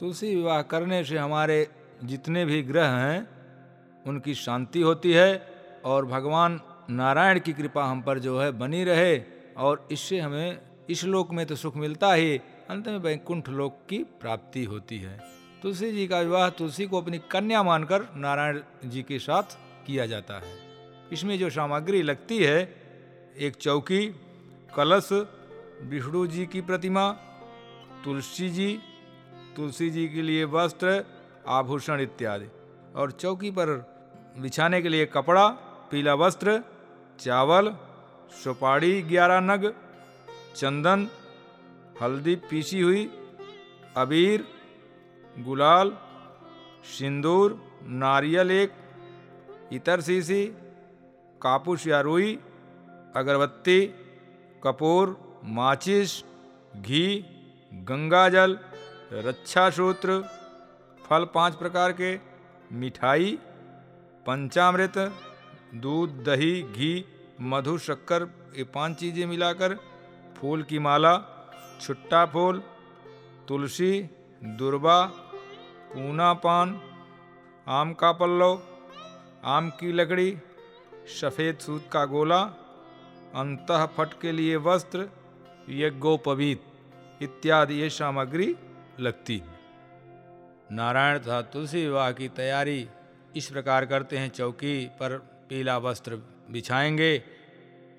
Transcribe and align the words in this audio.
तुलसी 0.00 0.34
विवाह 0.34 0.62
करने 0.62 1.04
से 1.04 1.18
हमारे 1.18 1.68
जितने 2.04 2.44
भी 2.44 2.62
ग्रह 2.62 2.88
हैं, 2.88 3.28
उनकी 4.06 4.34
शांति 4.34 4.80
होती 4.80 5.12
है 5.12 5.46
और 5.84 6.06
भगवान 6.06 6.60
नारायण 6.90 7.40
की 7.40 7.52
कृपा 7.52 7.84
हम 7.84 8.02
पर 8.02 8.18
जो 8.18 8.40
है 8.40 8.50
बनी 8.52 8.84
रहे 8.84 9.22
और 9.56 9.88
इससे 9.92 10.18
हमें, 10.18 10.58
इस 10.90 11.04
लोक 11.04 11.32
में 11.32 11.46
तो 11.46 11.56
सुख 11.56 11.76
मिलता 11.76 12.12
ही, 12.12 12.38
अंत 12.70 12.88
में 12.88 12.98
वैकुंठ 12.98 13.48
लोक 13.48 13.78
की 13.88 13.98
प्राप्ति 13.98 14.64
होती 14.64 14.98
है। 14.98 15.20
तुलसी 15.62 15.92
जी 15.92 16.06
का 16.06 16.20
विवाह 16.20 16.48
तुलसी 16.50 16.86
को 16.86 17.00
अपनी 17.00 17.18
कन्या 17.18 17.62
मानकर 17.62 18.02
नारायण 18.16 18.60
जी 18.84 19.02
के 19.02 19.18
साथ 19.18 19.42
किया 19.86 20.06
जाता 20.06 20.34
है। 20.34 20.54
इसमें 21.12 21.38
जो 21.38 21.50
सामग्री 21.50 22.02
लगती 22.02 22.38
है, 22.38 22.58
एक 23.38 23.56
चौकी, 23.56 24.06
कलश, 24.76 25.08
विष्णु 25.82 26.26
जी 26.26 26.46
की 26.46 26.60
प्रतिमा, 26.60 27.12
तुलसी 28.04 28.50
जी 28.50 28.78
तुलसी 29.56 29.90
जी 29.90 30.08
के 30.08 30.22
लिए 30.22 30.44
वस्त्र, 30.44 31.04
आभूषण 31.48 32.00
इत्यादि। 32.00 32.48
और 32.96 33.10
चौकी 33.10 33.50
पर 33.50 33.68
बिछाने 34.38 34.82
के 34.82 34.88
लिए 34.88 35.06
कपड़ा, 35.06 35.48
पीला 35.90 36.14
वस्त्र, 36.14 36.62
चावल 37.18 37.74
सुपाड़ी 38.32 39.02
ग्यारह 39.02 39.40
नग, 39.40 39.72
चंदन, 40.56 41.08
हल्दी 42.02 42.34
पीसी 42.50 42.80
हुई, 42.80 43.04
अबीर, 43.96 44.44
गुलाल, 45.38 45.96
सिंदूर, 46.88 47.58
नारियल 48.02 48.50
एक, 48.50 48.72
इतर 49.72 50.00
शीशी 50.00 50.44
कापूस 51.40 51.86
या 51.86 52.00
रुई, 52.00 52.38
अगरबत्ती, 53.16 53.80
कपूर, 54.64 55.16
माचिस, 55.50 56.16
घी, 56.76 57.06
गंगाजल 57.72 58.58
रक्षा 59.12 59.68
सूत्र 59.70 60.20
फल 61.00 61.24
पाँच 61.34 61.54
प्रकार 61.54 61.92
के, 61.92 62.18
मिठाई, 62.72 63.38
पंचामृत, 64.26 64.98
दूध, 65.76 66.10
दही, 66.24 66.62
घी, 66.62 66.92
मधु, 67.42 67.76
शक्कर, 67.78 68.28
ये 68.56 68.64
पाँच 68.74 68.96
चीज़ें 69.00 69.26
मिलाकर 69.26 69.74
फूल 70.36 70.62
की 70.62 70.78
माला, 70.78 71.16
छुट्टा 71.80 72.24
फूल, 72.26 72.62
तुलसी, 73.48 73.92
दुर्बा, 74.58 75.04
पूना 75.92 76.32
पान, 76.46 76.80
आम 77.66 77.92
का 77.94 78.12
पल्लव 78.12 78.62
आम 79.48 79.70
की 79.70 79.92
लकड़ी, 79.92 80.36
सफ़ेद 81.20 81.58
सूत 81.58 81.88
का 81.92 82.04
गोला 82.06 82.40
अंत 83.36 83.72
फट 83.96 84.20
के 84.20 84.32
लिए 84.32 84.56
वस्त्र, 84.62 85.10
यज्ञोपवीत, 85.68 86.62
इत्यादि 87.22 87.74
ये 87.74 87.90
सामग्री 87.90 88.54
लगती 89.00 89.38
है। 89.38 89.60
नारायण 90.72 91.18
तथा 91.18 91.42
तुलसी 91.42 91.84
विवाह 91.86 92.12
की 92.12 92.28
तैयारी 92.28 92.88
इस 93.36 93.50
प्रकार 93.50 93.86
करते 93.86 94.18
हैं। 94.18 94.30
चौकी 94.30 94.86
पर 94.86 95.18
पीला 95.18 95.78
वस्त्र 95.78 96.16
बिछाएँगे। 96.50 97.22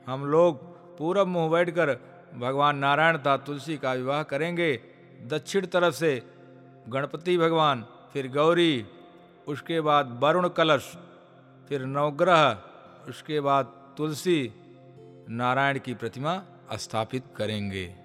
हम 0.08 0.26
लोग 0.26 0.58
पूरब 0.98 1.28
मुँह 1.28 1.52
बैठकर 1.52 2.00
भगवान 2.36 2.78
नारायण 2.78 3.18
तथा 3.18 3.38
तुलसी 3.38 3.78
का 3.78 3.94
विवाह 3.94 4.24
करेंगे। 4.24 4.80
दक्षिण 5.26 5.66
तरफ़ 5.66 5.96
से 5.96 6.24
गणपति 6.90 7.38
भगवान, 7.38 7.86
फिर 8.14 8.28
गौरी, 8.28 8.86
उसके 9.48 9.82
बाद 9.82 10.20
वरुण 10.24 10.50
कलश, 10.50 10.98
फिर 11.70 11.86
नवग्रह, 11.86 12.62
उसके 13.10 13.40
बाद 13.40 13.66
तुलसी। 13.98 14.52
नारायण 15.30 15.80
की 15.80 15.94
प्रतिमा 15.94 16.44
स्थापित 16.74 17.24
करेंगे। 17.38 18.01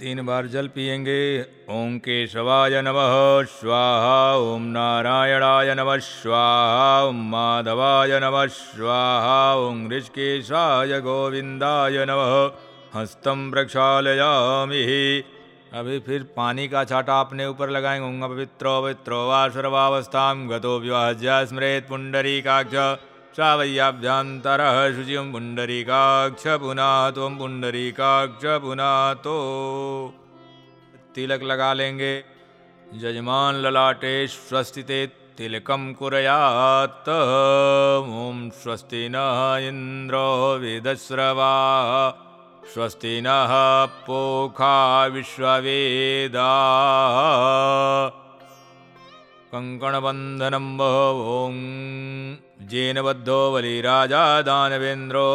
तीन 0.00 0.26
बार 0.26 0.46
जल 0.46 0.68
पिएँगे 0.68 1.42
ओम 1.70 1.98
केशवाय 1.98 2.82
नमः। 2.82 3.14
स्वाहा। 3.44 4.36
ओम 4.36 4.62
नारायणाय 4.62 5.74
नमः। 5.74 5.98
स्वाहा। 5.98 7.02
ओम 7.04 7.16
माधवाय 7.30 8.20
नमः। 8.20 8.46
स्वाहा। 8.46 9.54
ओम 9.54 9.90
ऋषिकेशाय 9.92 11.00
गोविंदाय 11.00 12.06
नमः। 12.08 12.32
हस्तम 13.00 13.50
प्रक्षालयामि। 13.50 14.82
अभी 15.72 15.98
फिर 15.98 16.22
पानी 16.36 16.68
का 16.68 16.84
छाटा 16.84 17.20
अपने 17.20 17.46
ऊपर 17.46 17.70
लगाएँगे। 17.70 18.28
पवित्रो 18.28 18.80
पवित्रो 18.82 19.28
वा 19.28 19.48
सर्वावस्था 19.48 20.34
गतो 20.48 20.78
विवाह 20.78 21.12
स्मृत 21.44 21.86
पुंडरी 21.88 22.40
काक्ष 22.40 22.76
श्रावय्याभ्यन्तरः 23.34 24.96
शुचिं 24.96 25.32
पुण्डरीकाक्ष 25.32 26.46
पुनातो 26.46 27.28
पुण्डरीकाक्ष 27.28 28.42
पुनातो। 28.44 29.34
तिलक 31.14 31.42
लगा 31.42 31.72
लेंगे। 31.72 32.24
जजमान 32.94 33.54
ललाटे 33.54 34.26
स्वस्तिते 34.26 35.06
तिलकम 35.06 35.92
कुरयात। 35.92 37.08
ओम 38.08 38.50
स्वस्ति 38.50 39.08
न 39.08 39.14
इंद्रो 39.68 40.58
वेदस्रवा। 40.58 41.54
स्वस्ति 42.74 43.20
न 43.20 43.26
पोखा 43.88 45.06
विश्ववेदा। 45.06 46.50
कङ्कणबन्धनं 49.54 50.78
ॐ 50.80 52.49
जेन 52.60 53.00
बद्धो 53.02 53.36
बलिराजा 53.52 54.22
दानवेन्द्रो 54.42 55.28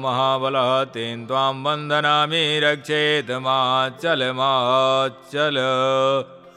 महाबलः 0.00 0.68
तेन 0.84 1.24
त्वां 1.26 1.54
वन्दनामि 1.62 2.42
रक्षेत 2.64 3.30
माचल 3.42 4.22
माचल। 4.32 5.58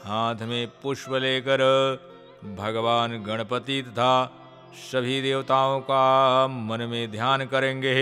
हाथ 0.04 0.42
में 0.42 0.68
पुष्प 0.82 1.14
लेकर 1.14 1.62
भगवान 2.56 3.16
गणपति 3.22 3.80
तथा 3.82 4.14
सभी 4.82 5.20
देवताओं 5.22 5.80
का 5.80 6.06
मन 6.46 6.86
में 6.90 7.10
ध्यान 7.10 7.44
करेंगे। 7.46 7.98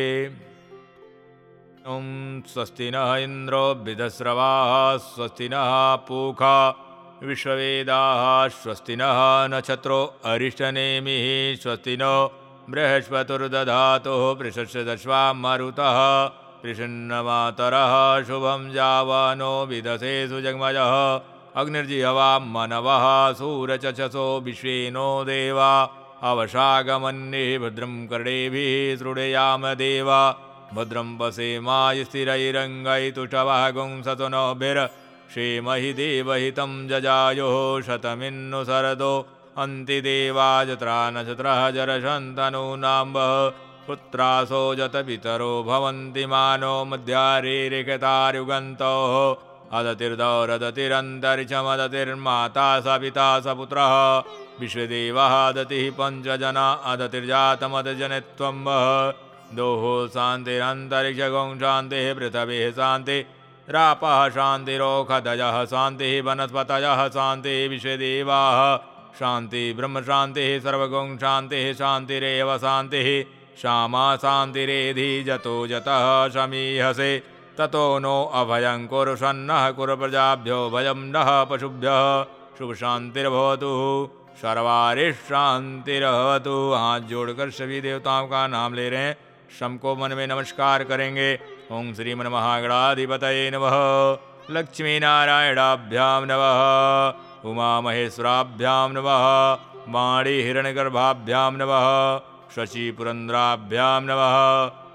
स्वस्ति 2.46 2.90
न 2.94 2.96
इंद्रो 3.20 3.64
विदस्रवा 3.84 4.52
स्वस्ति 5.06 5.48
न 5.52 5.54
पूखा। 6.08 6.56
विश्ववेदाः 7.28 8.22
स्वस्ति 8.48 8.94
नः 8.96 9.18
नक्षत्रो 9.52 9.98
अरिष्टनेमिः 10.32 11.26
स्वस्ति 11.62 11.96
नो 12.00 12.12
बृहस्पतिर्दधातुः 12.70 14.22
पृषस्य 14.38 14.84
दश्वा 14.84 15.20
मरुतः 15.42 15.98
पृषन्नमातरः 16.62 17.92
शुभं 18.28 18.62
जावानो 18.74 19.52
विदधे 19.70 20.14
सुजग्मजः 20.28 20.94
अग्निर्जिहवा 21.60 22.28
मनवः 22.54 23.06
सूरचषसो 23.38 24.26
विश्वेनो 24.46 25.08
देवा 25.30 25.70
अवशागमन्ये 26.30 27.58
भद्रं 27.58 27.94
कर्णेभिः 28.12 28.96
सृडयाम 29.02 29.66
देवा 29.82 30.22
भद्रं 30.74 31.16
पशेमाय 31.20 32.04
स्थिरैरङ्गैतुषवः 32.04 33.68
गुंसतुनोभिर् 33.76 34.82
क्षेमहि 35.30 35.92
देवहितं 35.92 36.72
जजायोः 36.88 37.56
शतमिन्नु 37.86 38.60
शरदो 38.64 39.14
अन्तिदेवाजत्रा 39.62 40.98
नक्षत्रः 41.14 41.60
जरशन्तनूनाम्बः 41.76 43.32
पुत्रासो 43.86 44.62
जतपितरो 44.74 45.52
भवन्ति 45.68 46.24
मानो 46.32 46.74
मध्यारेरिकतार्युगन्तोः 46.90 49.14
अदतिर्दौरदतिरन्तरिक्षमदतिर्माता 49.78 52.68
स 52.80 52.82
पिता 53.02 53.28
स 53.40 53.42
पुत्रः। 53.58 53.92
विश्वदेवः 54.60 55.34
दतिः 55.56 55.84
पञ्चजना 55.98 56.66
अदतिर्जातमदजनित्वं 56.92 58.56
वः 58.66 58.86
दोः 59.58 59.84
शान्तिरन्तरिक्षगों 60.08 61.50
शान्तिः, 61.58 62.06
पृथिवीः 62.14 62.70
शान्तिः। 62.80 63.24
रापः 63.70 64.28
शान्तिरोखदयः, 64.28 65.64
शान्तिः 65.64 66.22
वनस्पतयः, 66.22 67.08
शान्तिः 67.08 67.68
विश्वदेवाः। 67.68 68.78
शान्ति 69.18 69.72
ब्रह्मशान्तिः 69.72 70.60
सर्वगुं, 70.60 71.16
शान्तिः 71.16 71.72
शान्तिरेव, 71.72 72.58
शान्तिः 72.58 73.24
श्यामा 73.60 74.16
शान्तिरेधि 74.16 75.22
जतो 75.22 75.66
जतः 75.66 76.28
शमीहसे। 76.28 77.22
ततो 77.58 77.98
नो 77.98 78.30
अभयं 78.34 78.86
कुरु 78.86 79.16
सन्नः 79.16 79.70
कुरु 79.70 79.96
प्रजाभ्यो 79.96 80.70
भयं 80.70 80.94
नः 80.94 81.44
पशुभ्यः। 81.44 82.26
शुभशान्तिर्भवतु 82.58 84.08
सर्वारिशान्तिर्भवतु 84.36 86.72
हाथ 86.72 87.00
जोड़कर 87.00 87.50
सभी 87.50 87.80
देवताओं 87.80 88.26
का 88.26 88.46
नाम 88.46 88.74
ले 88.74 88.90
रहे 88.90 89.00
हैं। 89.00 89.16
शम 89.60 89.76
को 89.76 89.96
मन 89.96 90.12
में 90.12 90.26
नमस्कार 90.26 90.84
करेंगे। 90.84 91.59
ओं 91.72 91.94
श्रीमन्महागणाधिपतये 91.94 93.50
नमः। 93.50 93.74
लक्ष्मीनारायणाभ्यां 94.50 96.22
नमः। 96.24 96.60
उमामहेश्वराभ्यां 97.50 98.92
नमः। 98.92 99.24
वाणीहिरण्यगर्भाभ्यां 99.88 101.52
नमः। 101.52 101.86
शशिपुरन्द्राभ्यां 102.56 104.02
नमः। 104.02 104.36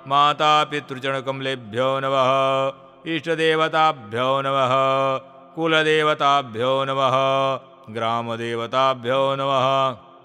मातापितृचरणकमलेभ्यो 0.07 2.00
नमः। 2.00 2.31
इष्टदेवताभ्यो 3.16 4.42
नमः। 4.42 4.75
कुलदेवताभ्यो 5.56 6.86
नमः। 6.86 7.18
ग्रामदेवताभ्यो 7.94 9.36
नमः। 9.36 9.68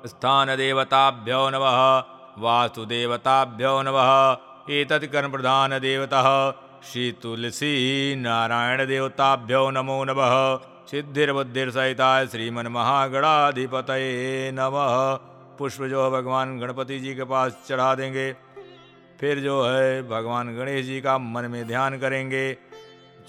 स्थानदेवताभ्यो 0.07 1.51
नमः। 1.51 2.05
वासुदेवताभ्यो 2.39 3.83
नमः। 3.83 4.37
एतत् 4.71 5.05
श्रीतुलसी 6.93 8.17
नारायणदेवताभ्यो 8.17 9.71
नमो 9.71 10.05
नमः। 10.05 10.59
सिद्धिर्बुद्धिर्सहिताय 10.91 12.27
श्रीमन्महागणाधिपतये 12.27 14.53
नमः। 14.53 15.19
पुष्प 15.59 15.83
जो 15.83 16.11
भगवान 16.11 16.59
गणपति 16.59 16.99
जी 16.99 17.15
के 17.15 17.25
पास 17.25 17.59
चढ़ा 17.69 17.95
देंगे। 17.95 18.37
फिर 19.21 19.41
जो 19.41 19.63
है, 19.63 20.09
भगवान 20.09 20.59
गणेश 20.59 20.87
जी 20.87 21.01
का 21.01 21.19
मन 21.19 21.43
में 21.43 21.67
ध्यान 21.67 21.99
करेंगे। 21.99 22.57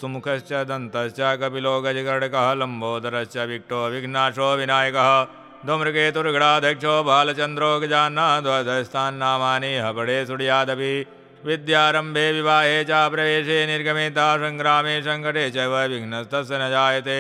सुमुखश्च 0.02 0.54
दन्तश्च 0.54 1.16
कपिलो 1.20 1.82
गजगढ़ 1.82 2.02
गजगर्डकः 2.02 2.54
लम्बोदरश्च 2.54 3.38
विक्टो 3.38 3.90
विघ्नाशो, 3.90 4.56
विनायकः, 4.56 5.28
धूम्रकेतुर्गणाध्यक्षो, 5.68 7.04
बालचन्द्रो 7.04 7.80
गजान्नाद्वदस्थान्नामानि 7.80 9.78
हपडे 9.78 10.26
सुडियादपि 10.26 11.06
विद्यारम्भे 11.46 12.26
विवाहे 12.32 12.78
च 12.90 12.92
प्रवेशे 13.14 13.60
निर्गमेता 13.70 14.26
सङ्ग्रामे 14.42 14.96
सङ्कटे 15.08 15.46
च 15.56 15.58
विघ्नस्तस्य 15.92 16.58
न 16.62 16.70
जायते। 16.74 17.20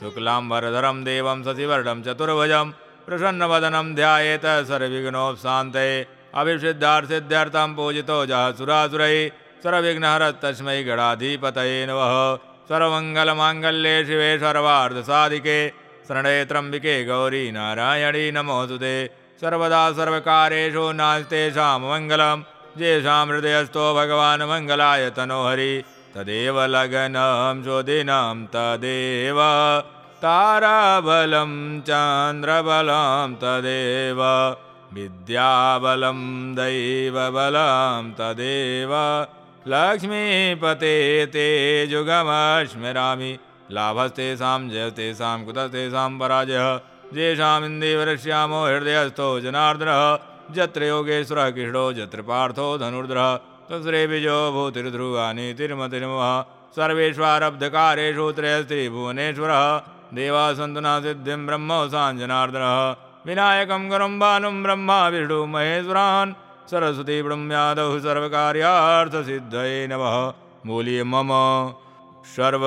शुक्लाम्बरधरं 0.00 0.98
देवं 1.04 1.42
शशिवर्णं 1.46 2.02
चतुर्भुजं 2.06 2.66
प्रसन्नवदनं 3.06 3.94
ध्यायेत 3.94 4.46
सर्वविघ्नोपशान्ते। 4.70 5.88
अभिषिद्धार्थसिद्ध्यर्थं 6.40 7.74
पूजितो 7.76 8.18
जः 8.30 8.44
सुरासुरैः 8.58 9.30
सर्वविघ्नहरस्तस्मै 9.62 10.78
गणाधिपतये 10.88 11.78
नमः। 11.88 12.14
सर्वमङ्गलमाङ्गल्ये 12.70 13.96
शिवे 14.06 14.30
सर्वार्धसाधिके 14.42 15.58
शरणे 16.08 16.36
त्र्यम्बिके 16.50 16.94
गौरी 17.04 17.44
नारायणी 17.56 18.24
नमोऽस्तुते 18.36 18.96
सर्वदा 19.40 19.82
सर्वकारेषु 19.98 20.84
नास्तेषां 20.98 21.72
मङ्गलं 21.82 22.42
येषां 22.82 23.26
हृदयस्थो 23.28 23.84
भगवान् 23.94 24.48
मङ्गलाय 24.50 25.04
तनोहरि। 25.16 25.72
तदेव 26.14 26.56
लगनं 26.74 27.62
चोदिनं 27.64 28.38
तदेव 28.54 29.38
ताराबलं 30.22 31.52
चन्द्रबलं 31.88 33.34
तदेव 33.42 34.20
विद्याबलं 34.94 36.20
दैवबलं 36.54 38.12
तदेव 38.18 38.92
लक्ष्मीपते 39.72 40.94
ते 41.34 41.48
जुगमस्मरामि 41.86 43.32
लाभस्तेषां 43.72 44.60
जयस्तेषां 44.68 45.38
कुतस्तेषां 45.44 46.10
पराजयः। 46.18 46.68
येषामिन्दीवरश्यामो 47.16 48.60
हृदयस्थो 48.66 49.28
जनार्दनः 49.40 50.00
यत्र 50.54 50.84
योगेश्वरः 50.84 51.50
कृष्णो 51.50 51.84
यत्र 51.92 52.22
पार्थो 52.22 52.66
धनुर्धरः। 52.78 53.34
तस्रे 53.68 54.06
विजयो 54.06 54.38
भूतिर्ध्रुवानि 54.52 55.46
तिर्मतिर्मः 55.58 56.28
सर्वेष्वारब्धकारेषु 56.76 58.26
त्रयस्त्रिभुवनेश्वरः। 58.32 59.62
देवा 60.14 60.44
सन्तु 60.52 60.80
न 60.84 61.00
सिद्धिं 61.02 61.40
ब्रह्म 61.46 61.86
साञ्जनार्दनः। 61.88 62.78
विनायकं 63.26 63.88
गुरुं 63.88 64.12
ब्रह्मा 64.62 65.08
विष्णु 65.08 65.38
महेश्वरान्। 65.46 66.34
सरस्वती 66.70 67.22
ब्रह्म्यादौ 67.22 67.88
सर्वकार्यार्थसिद्धये 67.98 69.86
नमः। 69.86 70.16
बोलिए 70.66 71.02
मम 71.04 71.30
सर्व 72.26 72.62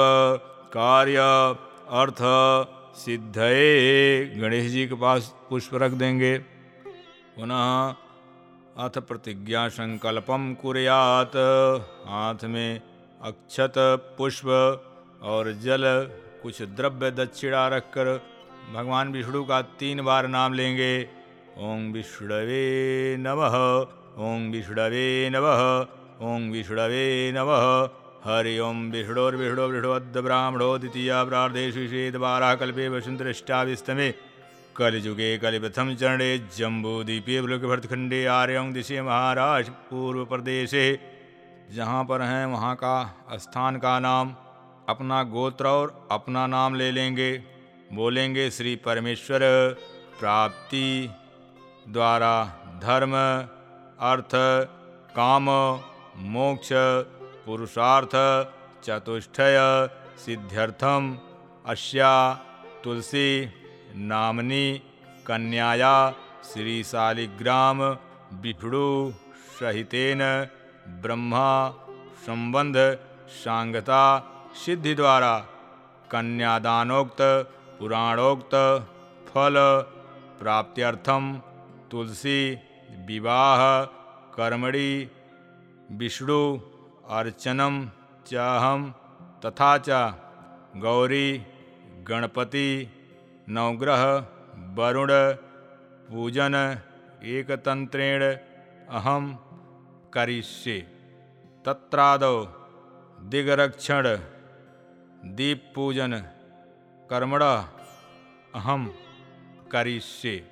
कार्य 0.74 1.20
अर्थ 1.92 2.22
सिद्धये। 3.00 3.68
गणेश 4.42 4.72
जी 4.72 4.88
के 4.88 4.96
पास 4.96 5.34
पुष्प 5.50 5.76
रख 5.76 5.92
देंगे। 5.92 6.59
पुनः 7.40 7.96
अथ 8.86 8.98
प्रतिज्ञा 8.98 9.68
संकल्पम 9.68 10.54
कुरियात। 10.62 11.32
हाथ 12.08 12.44
में 12.44 12.82
अक्षत, 13.22 13.74
पुष्प 14.18 14.48
और 15.24 15.52
जल, 15.54 15.84
कुछ 16.44 16.62
द्रव्य 16.62 17.12
दक्षिणा 17.12 17.68
रखकर 17.68 18.22
भगवान 18.74 19.12
विष्णु 19.12 19.44
का 19.44 19.62
तीन 19.62 20.02
बार 20.02 20.28
नाम 20.28 20.54
लेंगे। 20.54 21.10
ओम 21.58 21.92
विष्णवे 21.92 23.18
नमः, 23.20 23.56
ओम 24.26 24.52
विष्णवे 24.52 25.30
नमः, 25.30 25.64
ओम 26.28 26.50
विष्णवे 26.50 27.32
नमः। 27.32 27.90
हरि 28.24 28.60
ओम 28.60 28.92
विष्णोर्विष्णो 28.92 29.68
विष्णोद्ध 29.68 30.18
ब्राह्मणो 30.18 30.78
द्वितीया 30.78 31.24
प्रार्धेषु 31.24 31.80
विषेदवाराः 31.80 32.56
कल्पे 32.56 32.90
वसुन्तरिष्टाविस्तमे 32.90 34.14
कलिजुगे 34.80 35.38
कलिप्रथम 35.38 35.94
चरणे 35.96 36.28
जम्बूद्वीपे 36.58 37.42
भरतखंडे 37.42 38.26
आर्यं 38.26 38.72
दिशे 38.74 39.02
महाराष्ट्र 39.02 39.74
पूर्व 39.90 40.26
प्रदेशे। 40.26 40.84
जहाँ 41.74 42.04
पर 42.04 42.22
हैं, 42.22 42.46
वहाँ 42.46 42.76
का 42.76 42.94
स्थान 43.34 43.78
का 43.78 44.00
नाम, 44.00 44.36
अपना 44.90 45.22
गोत्र 45.24 45.68
और 45.68 46.08
अपना 46.12 46.46
नाम 46.48 46.76
ले 46.76 46.92
लेंगे। 46.92 47.32
बोलेंगे 47.94 48.50
श्री 48.52 48.76
परमेश्वर, 48.76 49.42
प्राप्ति 50.20 51.10
द्वारा 51.90 52.34
धर्म, 52.84 53.14
अर्थ, 54.02 54.32
काम, 55.16 55.50
मोक्ष, 56.30 56.70
पुरुषार्थ, 57.46 58.16
चतुष्टय, 58.84 59.58
सिद्ध्यर्थम 60.26 61.16
अस्या 61.66 62.12
तुलसी 62.84 63.30
नामनी 64.10 64.66
कन्याया 65.28 65.94
श्री 66.50 66.76
शालिग्राम 66.84 67.82
विभुड़ु 68.44 68.88
सहितेन 69.60 70.22
ब्रह्मा 71.04 71.50
संबंध 72.26 72.78
सांगता 73.44 74.04
सिद्धि 74.64 74.94
द्वारा 74.96 75.34
कन्यादानोक्त 76.12 77.22
पुराणोक्त 77.80 78.56
फल 79.28 79.58
प्राप्त्यर्थम 80.40 81.34
तुलसी 81.92 82.40
विवाह 83.08 83.62
कर्मणि 84.38 84.90
विष्णु 86.00 86.42
अर्चनम 87.18 87.84
चाहम 88.32 88.92
तथा 89.46 89.72
च 89.88 90.00
गौरी 90.84 91.28
गणपति 92.10 92.70
नवग्रह 93.52 94.04
वरुण, 94.74 95.12
पूजन, 96.10 96.78
एकतंत्रेण 97.24 98.24
अहम 98.90 99.38
करिष्ये। 100.14 100.80
तत्रादौ, 101.66 102.46
दिगरक्षण 103.22 104.18
दीप 105.26 105.72
पूजन 105.76 106.18
कर्मण 107.10 107.44
अहम 107.44 108.94
करिष्ये। 109.72 110.48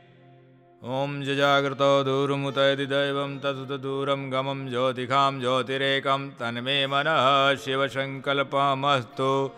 ओम 0.83 1.21
जजाग्रतो 1.23 2.03
दूरमुतयति 2.03 2.85
दैवं 2.85 3.39
तसुत 3.39 3.79
दूरं 3.79 4.31
गमं, 4.31 4.69
ज्योतिखां, 4.69 5.39
ज्योतिरेकं, 5.39 6.29
तन्मे 6.29 6.87
मनः 6.87 7.55
शिवसंकल्पमस्तु 7.55 9.51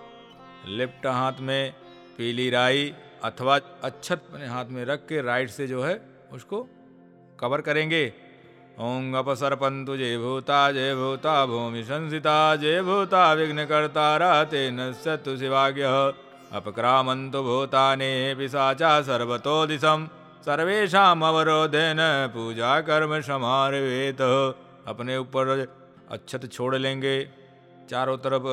लिप्ट 0.68 1.06
हाथ 1.08 1.34
में 1.40 1.74
पीली 2.18 2.50
राई 2.50 2.94
अथवा 3.24 3.60
अच्छत 3.84 4.22
अपने 4.32 4.48
हाथ 4.48 4.66
में 4.66 4.86
रख 4.86 5.00
के 5.00 5.22
राइट 5.22 5.50
से 5.50 5.68
जो 5.68 5.84
है 5.84 6.02
उसको 6.34 6.68
कवर 7.40 7.62
करेंगे। 7.62 8.14
ओं 8.80 9.14
अपसर्पन्तु 9.14 9.98
जय 9.98 10.18
भूता 10.18 10.72
जय 10.72 10.96
भूता, 10.96 11.46
भूमि 11.46 11.84
संसिता, 11.84 12.56
जय 12.56 12.82
भूता 12.82 13.34
विघ्नकर्तारा 13.34 14.44
तेन 14.44 14.94
सत्तु 14.94 15.38
शिवाज्ञ 15.38 15.84
अपक्रामन्तु 16.52 17.42
भूताने 17.44 18.36
पिशाचा 18.36 19.02
सर्वतो 19.02 19.66
दिशं 19.66 20.08
सर्वेषाम् 20.46 21.24
अवरोधेन 21.24 21.98
पूजा 22.34 22.80
कर्म 22.82 23.20
समारवेत। 23.22 24.22
अपने 24.88 25.18
ऊपर 25.18 25.68
अच्छत 26.12 26.52
छोड़ 26.52 26.76
लेंगे। 26.76 27.18
चारों 27.90 28.18
तरफ़ 28.18 28.46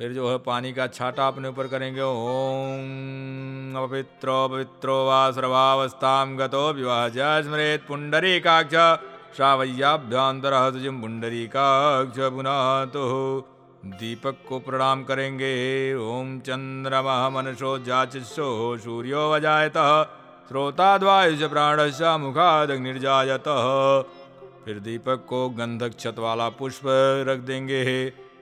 फिर 0.00 0.12
जो 0.12 0.28
है 0.30 0.36
पानी 0.38 0.72
का 0.72 0.86
छाटा 0.86 1.26
अपने 1.28 1.48
ऊपर 1.48 1.66
करेंगे। 1.66 2.00
ओम 2.00 3.74
अपवित्रो 3.76 4.36
पवित्रो 4.48 4.94
वा 5.06 5.30
सर्वावस्था 5.30 6.12
गतो 6.36 6.62
विवाह 6.72 7.08
स्मरेत 7.42 7.82
पुंडरी 7.88 8.38
काक्ष 8.40 8.76
श्रावय्याभ्यंतर 9.36 10.56
तुझम 10.70 11.00
पुंडरी 11.00 11.46
काक्ष 11.46 12.18
पुनातो। 12.30 13.04
दीपक 14.00 14.36
को 14.48 14.58
प्रणाम 14.60 15.04
करेंगे। 15.04 15.52
ओम 16.06 16.38
चंद्रमा 16.40 17.18
मनसो 17.30 17.76
जाचिस्सो 17.84 18.48
सूर्यो 18.78 19.28
वजायत। 19.32 19.76
श्रोताद्वायुज 20.48 21.44
प्राणश 21.50 22.00
मुखादग्निर्जायत। 22.20 23.52
फिर 24.64 24.78
दीपक 24.80 25.26
को 25.28 25.48
गंधक 25.60 25.98
छत 25.98 26.18
वाला 26.18 26.48
पुष्प 26.56 26.90
रख 27.28 27.46
देंगे। 27.46 27.84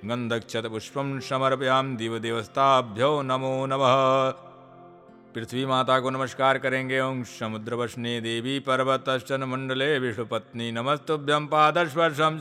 गंधक्षत 0.05 0.67
पुष्पम 0.67 1.19
समर्पयाम 1.21 1.97
दिव 1.97 2.19
देवस्ताभ्यो 2.19 3.11
नमो 3.23 3.55
नमः। 3.67 3.95
पृथ्वी 5.35 5.65
माता 5.67 5.99
को 6.01 6.11
नमस्कार 6.11 6.59
करेंगे 6.59 7.01
ओं 7.01 7.23
समुद्र 7.31 7.75
वशने 7.75 8.21
देवी 8.21 8.59
पर्वत 8.61 9.09
मंडले 9.45 9.99
विष्णुपत्नी 9.99 10.71
नमस्तुभ्यम 10.73 11.47
पादस्पर्शम 11.47 12.39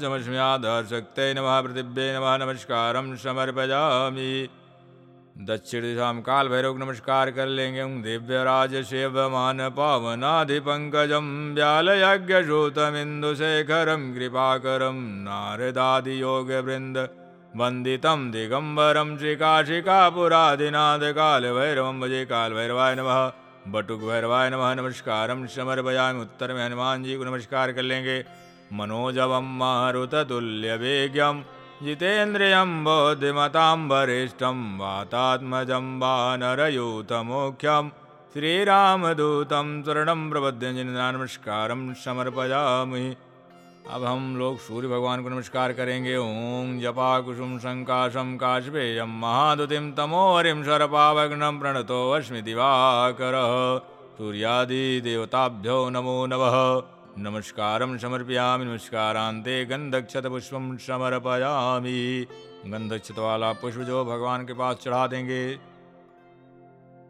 शक्ते 0.92 1.34
नमः 1.34 1.60
पृथिव्ये 1.62 2.14
नमः 2.18 2.38
नमस्कारम 2.38 3.16
समर्पयामि। 3.16 4.30
दक्षिण 5.48 5.82
दिशा 5.82 6.14
काल 6.22 6.48
भैरव 6.48 6.78
नमस्कार 6.78 7.32
कर 7.32 7.48
लेंगे 7.50 7.86
दिव्यराज 8.04 8.82
शिवमान 8.86 9.70
पावनाधिपंकजम 9.70 11.28
व्याल 11.56 11.90
यज्ञ 11.98 12.42
शोतमिंदु 12.44 13.36
शेखरम 13.36 14.12
कृपाकरम 14.14 15.06
नारदादि 15.26 16.22
योग 16.22 16.52
वृंद 16.66 17.08
वन्दितं 17.56 18.32
दिगम्बरं 18.32 19.18
श्रीकाशिकापुरादिनाथ 19.18 21.00
कालभैरवं 21.13 22.00
भजे 22.00 22.25
कालभैरवाय 22.25 22.96
नमः। 22.96 23.32
भैरवाय 23.98 24.50
नमः। 24.50 24.74
नमस्कारं 24.75 25.48
समर्पयामि। 25.48 26.22
उत्तर 26.22 26.54
में 26.54 26.66
हनुमान 26.66 27.04
जी 27.04 27.18
को 27.18 27.24
नमस्कार 27.24 27.72
कर 27.72 27.82
लेंगे। 27.82 28.25
मनोजवं 28.74 29.58
मारुततुल्यवेग्यं। 29.58 31.42
जितेन्द्रियं 31.86 32.84
बोद्धिमतां 32.84 33.80
वरिष्ठं 33.88 34.77
वातात्मजं 34.77 36.00
वानरयूतमोख्यं। 36.00 37.89
श्रीरामदूतं 38.34 39.84
शरणं 39.84 40.30
प्रपद्य 40.30 40.72
नमस्कारं 40.72 41.94
समर्पयामि। 41.94 43.16
अब 43.88 44.03
हम 44.03 44.36
लोग 44.38 44.58
सूर्य 44.60 44.88
भगवान 44.88 45.22
को 45.24 45.29
नमस्कार 45.29 45.74
करेंगे। 45.74 46.15
ओम 46.17 46.79
जपा 46.79 47.20
कुसुम 47.20 47.58
संकाशम 47.58 48.36
काशपेयम 48.36 49.10
महादुतिम 49.20 49.91
तमो 49.91 50.24
हरिम 50.38 50.63
शरपावग्नम 50.63 51.60
प्रणतो 51.60 52.00
अश्मि 52.12 52.41
दिवाकर 52.41 53.36
सूर्यादि 54.17 55.00
देवताभ्यो 55.01 55.77
नमो 55.89 56.25
नमः। 56.25 56.58
नमस्कार 57.24 57.88
समर्पयामि 57.98 58.65
नमस्कारांते 58.65 59.63
गंधक्षत 59.65 60.27
पुष्पम 60.27 60.75
समर्पयामि। 60.77 62.27
गंधक्षत 62.67 63.20
वाला 63.20 63.53
पुष्प 63.53 63.79
जो 63.88 64.06
भगवान 64.06 64.46
के 64.46 64.53
पास 64.53 64.84
चढ़ा 64.84 65.08
देंगे। 65.08 65.44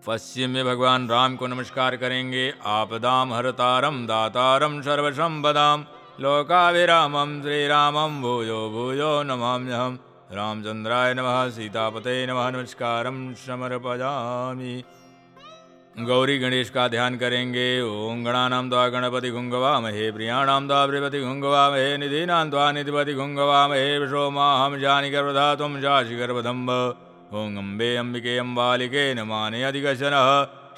पश्चिम 0.08 0.50
में 0.50 0.66
भगवान 0.66 1.10
राम 1.10 1.36
को 1.36 1.48
नमस्कार 1.48 1.96
करेंगे। 1.98 2.54
आपदाम 2.78 3.34
हरतारम 3.34 4.06
दातारम 4.08 4.82
सर्वसंपदाम 4.82 5.86
लोकाभिरामं 6.20 7.32
श्रीरामं 7.42 8.14
भूयो 8.22 8.60
भूयो 8.70 9.10
नमाम्यहं 9.24 9.98
रामचंद्राय 10.32 11.14
नमः, 11.14 11.36
सीतापते 11.50 12.16
नमः, 12.28 12.50
नमस्कारं 12.52 13.20
समर्पयामि। 13.34 14.74
गौरी 16.08 16.38
गणेश 16.40 16.70
का 16.70 16.88
ध्यान 16.88 17.18
करेंगे। 17.18 17.68
ओम 17.82 18.24
गणानां 18.24 18.64
द्वा 18.70 18.88
गणपति 18.88 19.32
घुंगवामहे 19.32 20.10
प्रियाणां 20.12 20.68
द्वा 20.68 20.82
प्रियपति 20.88 21.22
घुंगवामहे 21.22 21.98
निधीनां 21.98 22.50
द्वा 22.50 22.72
निधिपति 22.72 23.14
घुंगवामहे 23.14 23.98
विशोमाहं 24.00 24.80
जानि 24.80 25.10
गर्भधातुं 25.10 25.72
जाशि 25.82 26.16
गर्भधम्ब। 26.16 26.70
ओम 27.36 27.58
अम्बे 27.58 27.96
अम्बिके 27.96 28.38
अम्बालिके 28.38 29.14
नमाने 29.14 29.64
अधिकशनः 29.64 30.28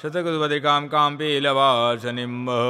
शतकुपतिकां 0.02 0.82
काम्पीलवासनिम्बः 0.88 2.64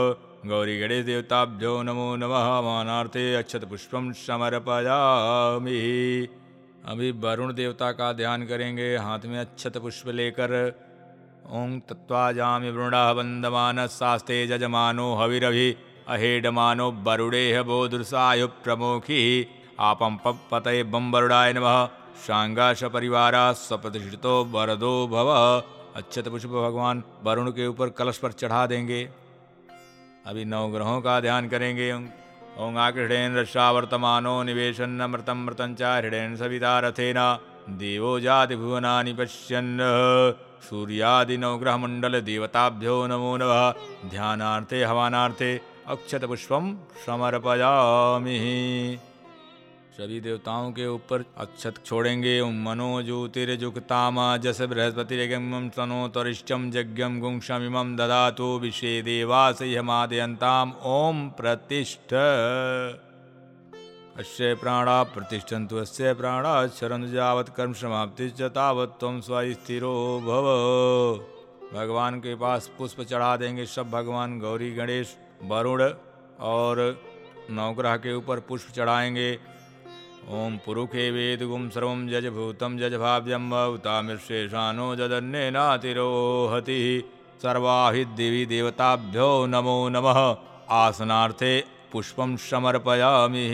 गौरी 0.46 0.80
गणेश 0.80 1.04
देवताभ्यो 1.04 1.82
नमो 1.82 2.16
नमः 2.16 2.46
मानार्थे 2.60 3.34
अक्षत 3.34 3.64
पुष्पम 3.64 4.12
समर्पयामि। 4.12 5.80
अभी 6.86 7.10
वरुण 7.10 7.52
देवता 7.54 7.92
का 7.92 8.12
ध्यान 8.12 8.46
करेंगे, 8.46 8.96
हाथ 8.96 9.18
में 9.24 9.38
अक्षत 9.38 9.78
पुष्प 9.78 10.08
लेकर। 10.08 10.54
ओं 11.46 11.78
तत्वाजामि 11.80 12.70
वृण 12.70 12.94
वंदमान 12.94 13.86
शास्ते 13.86 14.46
जजमानो 14.46 15.14
हविरभि, 15.14 15.76
अहेडमानो 16.08 16.90
वरुणेह 16.92 17.62
बोधुसायु 17.62 18.48
प्रमुखी। 18.48 19.46
आपम 19.80 20.18
पतये 20.26 20.82
बम 20.84 21.12
वरुणाय 21.12 21.52
नम। 21.52 21.88
शांगाश 22.26 22.84
परिवारा 22.84 23.52
सप्रतिष्ठितो 23.52 24.44
वरदो 24.44 25.06
भव। 25.06 25.30
अक्षत 25.96 26.28
पुष्प 26.28 26.48
भगवान 26.48 27.02
वरुण 27.24 27.50
के 27.50 27.66
ऊपर 27.66 27.88
कलश 27.88 28.18
पर 28.18 28.32
चढ़ा 28.32 28.66
देंगे। 28.66 29.08
अभी 30.26 30.44
नौ 30.44 30.68
ग्रहों 30.68 31.00
का 31.00 31.20
ध्यान 31.20 31.48
करेंगे 31.48 31.92
ओं। 31.92 32.74
आकृष्णेन 32.76 33.36
रक्षावर्तमानो 33.36 34.42
निवेशन 34.42 35.08
मृतम 35.10 35.38
मृतं 35.38 35.74
च 35.74 35.82
हृदयन 35.82 36.36
सविता 36.36 36.78
रथेना 36.80 37.26
देवो 37.78 38.20
जाति 38.20 38.56
भुवनानि 38.56 39.12
पश्यन् 39.12 39.78
मंडल 41.78 42.20
देवताभ्यो 42.20 43.06
नमो 43.06 43.36
नमः। 43.36 44.10
ध्यानार्थे, 44.10 44.84
हवानार्थे 44.84 45.60
अक्षत 45.88 46.24
पुष्पम 46.24 46.74
समर्पयामि। 47.06 48.38
सभी 50.00 50.20
देवताओं 50.20 50.70
के 50.72 50.86
ऊपर 50.86 51.24
अक्षत 51.38 51.74
छोड़ेंगे। 51.86 52.42
मनो 52.42 53.02
ज्योतिर्जुक्तामा 53.02 54.36
जस 54.36 54.60
बृहस्पतिरगम 54.62 55.68
तनो 55.68 56.08
तरिष्टम 56.08 56.70
यज्ञम 56.74 57.20
गुंशमिमं 57.20 57.96
ददातु 57.96 58.46
विषे 58.58 59.02
देवासह्यमादयन्ताम 59.02 60.72
ओम 60.84 61.28
प्रतिष्ठ। 61.28 62.14
अस्य 64.16 64.54
प्राणा 64.54 65.02
प्रतिष्ठन्तु, 65.02 65.76
अस्य 65.76 66.14
प्राणा 66.14 66.66
शरण 66.66 67.06
जावत 67.12 67.48
कर्म 67.48 67.72
समाप्ति 67.72 68.30
तावत 68.40 68.96
तुम 69.00 69.20
स्थिरो 69.20 69.94
भव। 70.24 70.48
भगवान 71.78 72.18
के 72.20 72.34
पास 72.34 72.70
पुष्प 72.78 73.02
चढ़ा 73.02 73.36
देंगे 73.36 73.66
सब 73.66 73.90
भगवान 73.90 74.40
गौरी 74.40 74.70
गणेश, 74.70 75.16
वरुण 75.44 75.82
और 76.40 77.00
नवग्रह 77.50 77.96
के 77.96 78.14
ऊपर 78.14 78.40
पुष्प 78.40 78.72
चढ़ाएँगे। 78.72 79.59
ओम 80.28 80.56
पुरुखे 80.56 81.36
जज 81.36 82.26
भूतम 82.26 82.76
जज 82.78 82.94
भाव्यम 82.94 83.50
भवतामिर्शेषानो 83.50 84.94
जदन्येनातिरोहति 84.96 86.78
सर्वाहि 87.42 88.04
देवी 88.04 88.44
देवताभ्यो 88.46 89.46
नमो 89.46 89.88
नमः। 89.88 90.18
आसनार्थे 90.70 91.60
पुष्पम 91.92 92.36
समर्पयामि। 92.36 93.46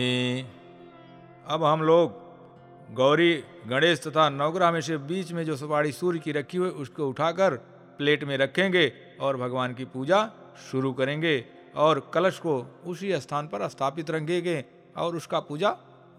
अब 1.48 1.64
हम 1.64 1.82
लोग 1.82 2.94
गौरी, 2.94 3.32
गणेश 3.68 4.00
तथा 4.00 4.28
नवग्रह 4.28 4.70
में 4.70 4.80
से 4.80 4.96
बीच 4.98 5.32
में 5.32 5.44
जो 5.44 5.56
सुपारी 5.56 5.92
सूर्य 5.92 6.18
की 6.18 6.32
रखी 6.32 6.58
हुई, 6.58 6.68
उसको 6.70 7.08
उठाकर 7.08 7.54
प्लेट 7.98 8.24
में 8.24 8.36
रखेंगे 8.36 8.92
और 9.20 9.36
भगवान 9.36 9.74
की 9.74 9.84
पूजा 9.84 10.28
शुरू 10.70 10.92
करेंगे 10.92 11.44
और 11.76 12.10
कलश 12.14 12.38
को 12.38 12.54
उसी 12.86 13.20
स्थान 13.20 13.46
पर 13.46 13.68
स्थापित 13.68 14.10
रखेंगे 14.10 14.64
और 14.96 15.16
उसका 15.16 15.40
पूजा 15.40 15.76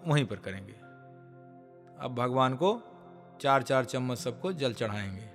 वहीं 0.07 0.25
पर 0.25 0.35
करेंगे। 0.35 0.73
अब 1.99 2.15
भगवान 2.15 2.53
को 2.55 2.69
चार 3.41 3.63
चार 3.63 3.85
चम्मच 3.85 4.17
सबको 4.17 4.51
जल 4.53 4.73
चढ़ाएँगे। 4.73 5.25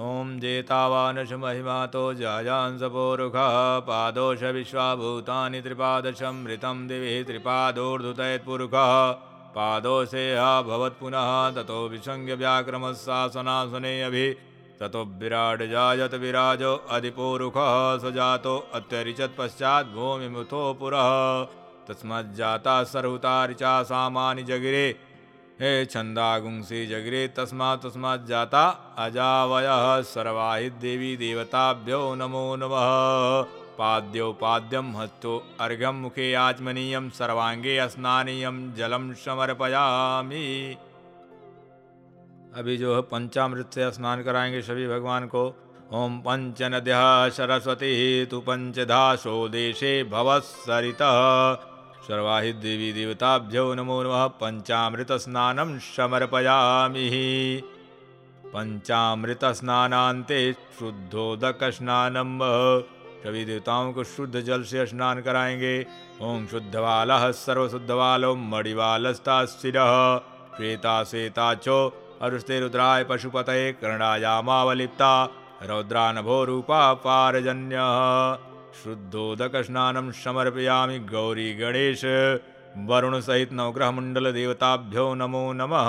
ओम 0.00 0.28
जेतावानश 0.40 1.32
महिमा 1.34 1.78
तो 1.86 2.02
जाजांसपोरुख 2.14 3.36
पादोष 3.86 4.42
विश्वाभूतानि 4.56 5.60
त्रिपादशमृतं 5.60 6.86
दिवि 6.88 7.24
त्रिपादोर्धुतयत्पुरुख 7.26 8.74
पादोषे 9.54 10.26
भवत् 10.66 10.98
पुनः 11.00 11.30
ततो 11.50 11.78
व्याक्रमशासनासने 12.36 13.94
अभि 14.02 14.26
ततो 14.80 15.04
विराट 15.20 15.62
जायत 15.70 16.14
विराजो 16.14 16.74
अधिपोरुखः 16.90 17.72
स 17.98 18.12
जातो 18.14 18.54
अत्यरिचत् 18.74 19.36
पश्चात् 19.38 19.92
भूमिमुथो 19.94 20.62
पुरः 20.74 21.08
तस्मज्जाता 21.88 22.82
सर्वतारिचा 22.84 23.82
सामानि 23.82 24.42
जगिरे। 24.42 24.88
हे 25.60 25.84
छंदागुंसी 25.86 26.86
जगिरे 26.86 27.26
तस्मा 27.28 27.76
तस्मज्जाता 27.76 28.64
अजावय 28.98 29.68
सर्वाहि 30.02 30.70
देवी 30.70 31.16
देवताभ्यो 31.16 32.14
नमो 32.14 32.44
नमः। 32.56 32.86
पाद्योपाद्यम 33.78 34.96
हस्तो 34.96 35.36
अर्घ्यम 35.60 35.94
मुखे 35.94 36.32
आचमनीय 36.34 37.00
सर्वांगे 37.10 37.88
स्नानीय 37.88 38.50
जलम 38.76 39.12
समर्पयामी। 39.14 40.46
अभी 42.56 42.76
जो 42.76 42.94
है 42.94 43.00
पंचामृत 43.02 43.70
से 43.74 43.90
स्नान 43.90 44.22
कराएँगे 44.22 44.62
सभी 44.62 44.86
भगवान 44.88 45.26
को। 45.26 45.44
ओम 45.92 46.18
पंच 46.18 46.62
नद्य 46.62 46.94
सरस्वती 47.30 48.26
तु 48.26 48.40
पंचधाशो 48.40 49.48
देशे 49.48 49.92
भवसरिता 50.04 51.10
सर्वाहि 52.10 52.52
देवी 52.52 52.92
देवताभ्यो 52.92 53.74
नमो 53.74 54.02
नमः 54.02 54.26
पंचामृत 54.26 55.12
स्नानं 55.12 55.78
समर्पयामि। 55.78 57.10
पंचामृत 58.46 59.44
स्नानांते 59.44 60.40
शुद्धोदक 60.52 61.64
स्नानम 61.70 62.38
सभी 63.22 63.44
देवताओं 63.44 63.92
को 63.92 64.04
शुद्ध 64.04 64.40
जल 64.40 64.62
से 64.62 64.86
स्नान 64.86 65.20
कराएँगे। 65.20 65.86
ओम 66.22 66.46
शुद्धवाल 66.46 67.32
सर्वशुद्धवालो 67.36 68.34
मणिवालस्ता 68.34 69.44
शिर 69.44 69.78
श्वेता 70.56 71.02
सेताचो 71.04 71.80
अरुस्ते 72.22 72.60
रुद्राय 72.60 73.04
पशुपतये 73.04 73.72
कर्णायामावलिप्ता। 73.72 75.24
रौद्रा 75.62 76.12
नभो 76.12 76.44
रूपा 76.44 76.94
पारजन्य। 76.94 77.76
शुद्धोदकस्नानं 78.74 80.10
समर्पयामि 80.10 80.98
गौरी 80.98 81.52
गणेश। 81.54 82.04
वरुण 82.88 83.20
सहित 83.20 83.52
नवग्रह 83.52 83.90
मंडल 83.90 84.32
देवताभ्यो 84.32 85.14
नमो 85.14 85.52
नमः। 85.52 85.88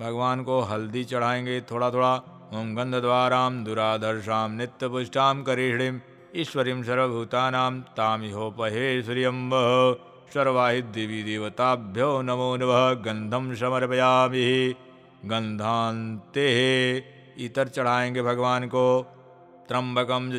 भगवान 0.00 0.42
को 0.42 0.60
हल्दी 0.60 1.04
चढ़ाएँगे 1.04 1.60
थोड़ा 1.60 1.90
थोड़ा 1.90 2.14
ओम 2.54 2.74
गंध 2.74 2.94
द्वाराम 2.94 3.64
दुराधर्षाम 3.64 4.52
नित्य 4.52 4.88
पुष्टाम 4.88 5.42
करीणिम 5.42 6.00
ईश्वरीम 6.36 6.82
सर्वभूतानां 6.82 7.72
तामिहोपहेश्वर्यम्ब 7.96 9.52
सर्वाहि 10.34 10.82
देवी 10.94 11.22
देवताभ्यो 11.22 12.10
नमो 12.22 12.56
नमः। 12.56 12.82
गंधम 13.04 13.54
समर्पयामि। 13.54 14.74
गंधांते 15.24 16.48
इतर 17.38 17.68
चढ़ाएँगे 17.68 18.22
भगवान 18.22 18.66
को। 18.66 18.86
त्र्यंबकम 19.68 20.30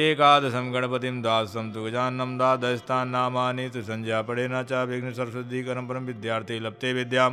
एकादशं 0.02 0.70
गणपतिं 0.74 1.16
द्वादशं 1.26 1.66
तु 1.74 1.82
गजान्नं 1.86 2.32
द्वादशतान्नामानि 2.40 3.66
तु 3.74 3.82
संज्ञापडेन 3.88 4.54
च 4.70 4.80
विघ्नसरस्वतीकरं 4.90 5.88
परं 5.90 6.06
विद्यार्थी 6.10 6.56
लप्ते 6.66 6.92
विद्यां 6.98 7.28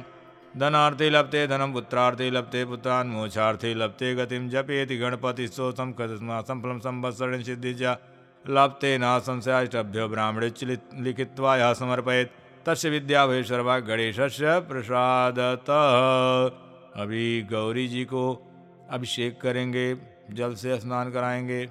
धनार्थे 0.63 1.09
लप्ते 1.15 1.45
धनं 1.51 1.73
पुत्रार्थे 1.77 2.27
लप्ते 2.37 2.65
पुत्रान् 2.71 3.13
मोक्षार्थे 3.13 3.71
लप्ते 3.83 4.09
गतिं 4.19 4.41
जपेति 4.55 4.97
गणपतिस्तोषं 5.03 5.93
कस्मासं 5.99 6.65
फलं 6.65 6.83
संवत्सरेण 6.87 7.47
सिद्धि 7.51 7.73
च 7.83 7.95
लप्ते 8.45 8.91
न 8.97 9.15
संशयाष्टभ्यो 9.29 10.07
ब्राह्मणे 10.15 10.51
लिखित्वा 11.07 11.55
यह 11.57 11.73
समर्पयेत् 11.83 12.35
तस्य 12.67 12.89
विद्या 12.89 13.25
भय 13.27 13.43
गणेश 13.81 14.19
से 14.31 14.59
प्रसादत। 14.59 15.69
अभी 16.95 17.41
गौरी 17.41 17.87
जी 17.87 18.03
को 18.05 18.23
अभिषेक 18.91 19.39
करेंगे, 19.41 19.87
जल 20.31 20.53
से 20.53 20.79
स्नान 20.79 21.11
कराएँगे। 21.11 21.61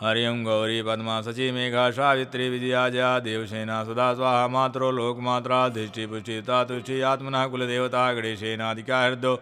हरिओम 0.00 0.42
गौरी 0.44 0.82
पद्मा 0.82 1.20
सची 1.22 1.50
मेघा 1.50 1.90
सावित्री 1.90 2.48
विजया 2.48 2.88
जया 2.88 3.18
देवसेना 3.18 3.82
सदा 3.84 4.12
स्वाहा 4.14 4.48
मात्रो 4.48 4.90
लोक 4.90 5.18
मात्रा 5.20 5.68
धिष्टि 5.68 6.06
पुष्टि 6.06 6.40
तुष्टि 6.48 7.00
आत्मना 7.10 7.46
कुल 7.46 7.66
देवता 7.66 8.12
गणेशेनाधिका 8.12 9.04
हृदो 9.04 9.34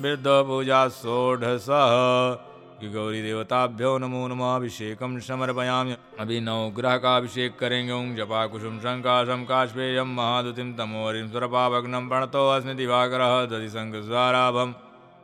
वृद्ध 0.00 0.26
पूजा 0.26 0.88
षोढ़ 0.88 1.44
कि 2.82 2.88
गौरी 2.90 3.20
देवताभ्यो 3.22 3.90
नमो 4.02 4.20
नमः 4.28 4.54
अभिषेकम 4.54 5.18
समर्पयामि। 5.22 5.94
अभी 6.20 6.38
नौ 6.42 6.60
ग्रह 6.76 6.96
का 7.02 7.16
अभिषेक 7.16 7.58
करेंगे 7.58 7.92
ओं 7.92 8.06
जपा 8.16 8.46
कुसुम 8.52 8.78
शंकाशम 8.84 9.44
काश्पेयम 9.50 10.14
महादुतिम 10.16 10.72
तमोरिम 10.78 11.28
सुरपाभग्नम 11.32 12.08
प्रणतो 12.08 12.42
अस्मि 12.54 12.74
दिवाकरः 12.80 13.34
दधि 13.52 13.68
शङ्खस्वाराभम् 13.74 14.72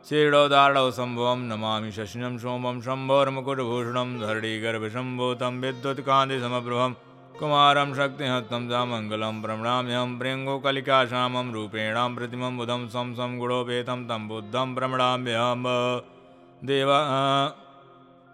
शीर्णोदारणौ 0.09 0.89
सम्भवं 0.97 1.39
नमामि 1.47 1.91
शशिनं 1.97 2.37
सोमं 2.43 2.79
शम्भोर्मुकुटभूषणं 2.85 4.17
धरणीगर्भशम्भूतं 4.19 5.59
विद्युत्कान्तिसमप्रभं 5.61 6.93
कुमारं 7.39 7.93
शक्तिहस्तं 7.97 8.69
च 8.69 8.85
मङ्गलं 8.91 9.41
प्रम्णाम्यहं 9.41 10.17
प्रियङ्गुकलिकाश्यामं 10.19 11.51
रूपेणां 11.57 12.07
प्रतिमं 12.15 12.57
बुधं 12.57 12.87
सं 12.95 13.13
सं 13.19 13.37
गुणोपेतं 13.39 14.07
तं 14.09 14.27
बुद्धं 14.31 14.73
प्रम्णाम्यहम् 14.79 15.67
देव 16.67 16.89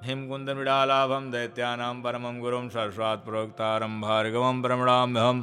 हिमकुन्दविडालाभं 0.05 1.25
दैत्यानां 1.31 1.93
परमं 2.01 2.39
गुरुं 2.41 2.61
सरस्वात् 2.69 3.25
प्रोक्तारं 3.25 3.99
भार्गवं 4.01 4.61
प्रमणाम्यहं 4.61 5.41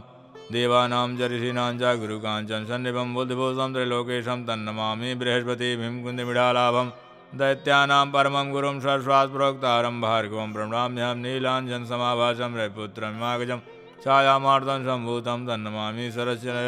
देवानां 0.53 1.09
जरिषीणां 1.17 1.71
च, 1.79 1.93
गुरुकाञ्चन 2.01 2.65
सन्निभं 2.71 3.15
बुद्धिभूतं 3.15 3.75
त्रिलोकेशं, 3.75 4.43
तन्नमामि 4.49 5.15
बृहस्पति 5.21 5.69
भीमकुन्दविडालाभं 5.77 6.91
दैत्यानां 7.39 8.05
परमं 8.15 8.53
गुरुं 8.53 8.75
सरस्वात् 8.81 9.35
प्रोक्तारं 9.37 10.01
भार्गवं 10.01 10.53
प्रणमाम्यहं 10.53 11.23
नीलाञ्जनसमाभासं 11.27 12.59
रविपुत्रमिमागजं 12.59 13.61
छायामार्तं 14.05 14.85
सम्भूतं 14.89 15.47
तन्नमामि 15.49 16.11
सरस्य 16.11 16.59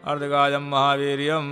अर्धकाजं 0.00 0.64
महावीर्यं 0.70 1.46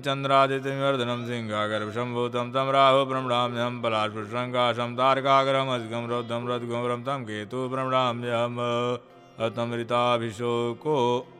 चन्द्रादित्यवर्धनं 0.00 1.26
सिंहागर्भसम्भूतं 1.26 2.50
तं 2.50 2.68
राहु 2.72 3.04
प्रम्णाम्यहं 3.04 3.80
पलाशपुष्सङ्काशं 3.82 4.94
तारकागरमधिकं 4.94 6.06
रौद्रं 6.08 6.46
रद्गौरं 6.48 7.02
तं 7.02 7.24
प्रम्णाम्यहम् 7.68 8.60
अतमृताभिषोको 9.42 10.96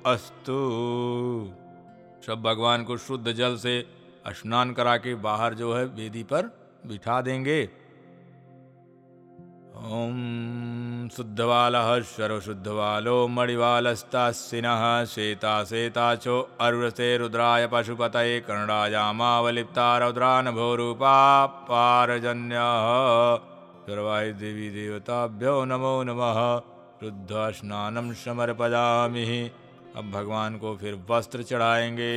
अस्तु। 0.06 0.58
सब 2.26 2.42
भगवान 2.42 2.84
को 2.84 2.96
शुद्ध 2.96 3.32
जल 3.32 3.56
से 3.56 3.74
स्नान 4.26 4.72
करा 4.72 4.96
के 4.96 5.14
बाहर 5.14 5.54
जो 5.54 5.72
है 5.74 5.84
वेदी 5.84 6.22
पर 6.22 6.50
बिठा 6.86 7.20
देंगे। 7.20 7.60
ॐ 9.78 11.08
शुद्धवालः 11.16 11.88
शरशुद्धवालो 12.02 13.16
मणिवालस्तास्सिनः 13.28 15.04
शेता 15.04 15.52
शेताचो 15.64 16.38
अर्वसे 16.60 17.16
रुद्राय 17.18 17.66
पशुपतये 17.72 18.40
कर्णायामावलिप्ता 18.40 19.86
रौद्रानभोरूपा 19.98 21.14
पारजन्यः 21.70 22.88
सर्वाय 23.86 24.32
देवी 24.32 24.68
देवताभ्यो 24.70 25.64
नमो 25.64 26.02
नमः 26.02 26.40
शुद्ध 27.00 27.30
स्नानं 27.30 28.12
समर्पयामि। 28.24 29.50
अब 29.96 30.10
भगवान 30.10 30.58
को 30.58 30.76
फिर 30.76 30.98
वस्त्र 31.10 31.42
चढ़ाएँगे। 31.42 32.14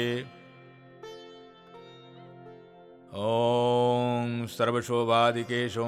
ॐ 3.11 4.45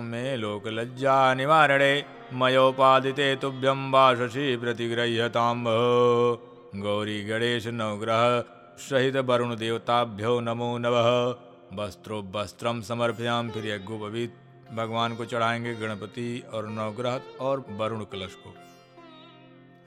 मे 0.03 0.23
लोकलज्जा 0.37 1.13
निवारणे 1.33 1.93
मयोपादिते 2.39 3.27
तुभ्यं 3.41 3.91
वाशसि 3.91 4.47
प्रतिगृह्यताम्ब 4.61 5.67
गौरी 6.83 7.19
गणेश 7.23 7.67
नवग्रह 7.73 8.23
सहित 8.87 9.15
वरुण 9.29 9.55
देवताभ्यो 9.55 10.39
नमो 10.39 10.69
नमः। 10.77 11.09
वस्त्रो 11.79 12.21
वस्त्रम 12.35 12.81
समर्पयाम 12.81 13.49
फिर 13.51 13.67
यज्ञोपवीत 13.67 14.35
भगवान 14.73 15.15
को 15.15 15.25
चढ़ाएँगे 15.25 15.73
गणपति 15.75 16.27
और 16.53 16.69
नवग्रह 16.71 17.15
और 17.41 17.65
वरुण 17.79 18.03
कलश 18.11 18.35
को। 18.35 18.53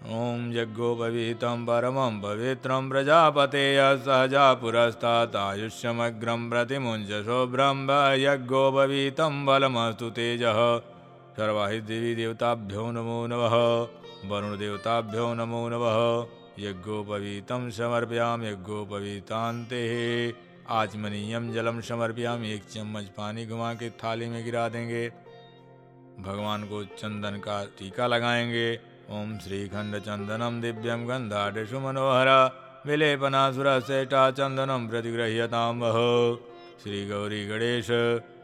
ॐ 0.07 0.53
यज्ञोपवीतं 0.53 1.67
परमं 1.67 2.21
पवित्रं 2.21 2.91
प्रजापतेय 2.91 3.97
सहजा 3.97 4.55
पुरस्तातायुष्यमग्रं 4.55 6.51
प्रतिमुञ्जसो 6.51 7.47
ब्रह्म 7.47 7.89
यज्ञोपवीतं 8.13 9.47
बलमस्तु 9.47 10.11
तेजः। 10.11 10.79
देवताभ्यो 12.15 12.91
नमो 12.91 13.27
नमः। 13.27 13.55
वरुणदेवताभ्यो 14.31 15.35
नमो 15.35 15.69
नमः। 15.69 16.27
यज्ञोपवीतं 16.69 17.71
समर्पयामि 17.71 18.47
यज्ञोपवीतान्ते 18.47 20.35
आचमनीयम 20.71 21.53
जलम 21.53 21.81
समर्पयामि, 21.81 22.53
एक 22.53 22.65
चम्मच 22.65 23.05
पानी 23.05 23.47
घुमा 23.47 23.75
के 23.75 23.91
थाली 23.91 24.27
में 24.27 24.45
गिरा 24.45 24.69
देंगे। 24.69 25.09
भगवान 26.21 26.65
को 26.65 26.85
चंदन 26.85 27.31
का 27.31 27.65
टीका 27.65 28.07
लगाएँगे। 28.07 28.96
ओम 29.09 29.37
श्रीखंड 29.39 29.97
चंदनम 29.99 30.55
दिव्यम 30.61 31.03
गंधाटेशु 31.07 31.81
मनोहर 31.81 32.29
विलेपनासुर 32.87 33.67
श्रेष्ठा 33.81 34.23
चंदनम 34.31 34.87
प्रतिगृह्यताम 34.89 35.83
श्री 36.83 37.03
गौरी 37.09 37.45
गणेश 37.47 37.91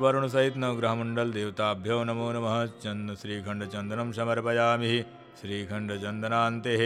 वरुण 0.00 0.26
सहित 0.28 0.56
नवग्रह 0.56 0.94
मंडल 0.94 1.32
देवताभ्यो 1.32 1.96
नमो 2.04 2.30
नमः। 2.32 2.54
चंद 2.82 3.14
श्रीखंड 3.14 3.64
चंदनम 3.68 4.12
समर्पयामि 4.12 4.92
श्रीखंड 5.40 5.94
चंदनाते 6.02 6.76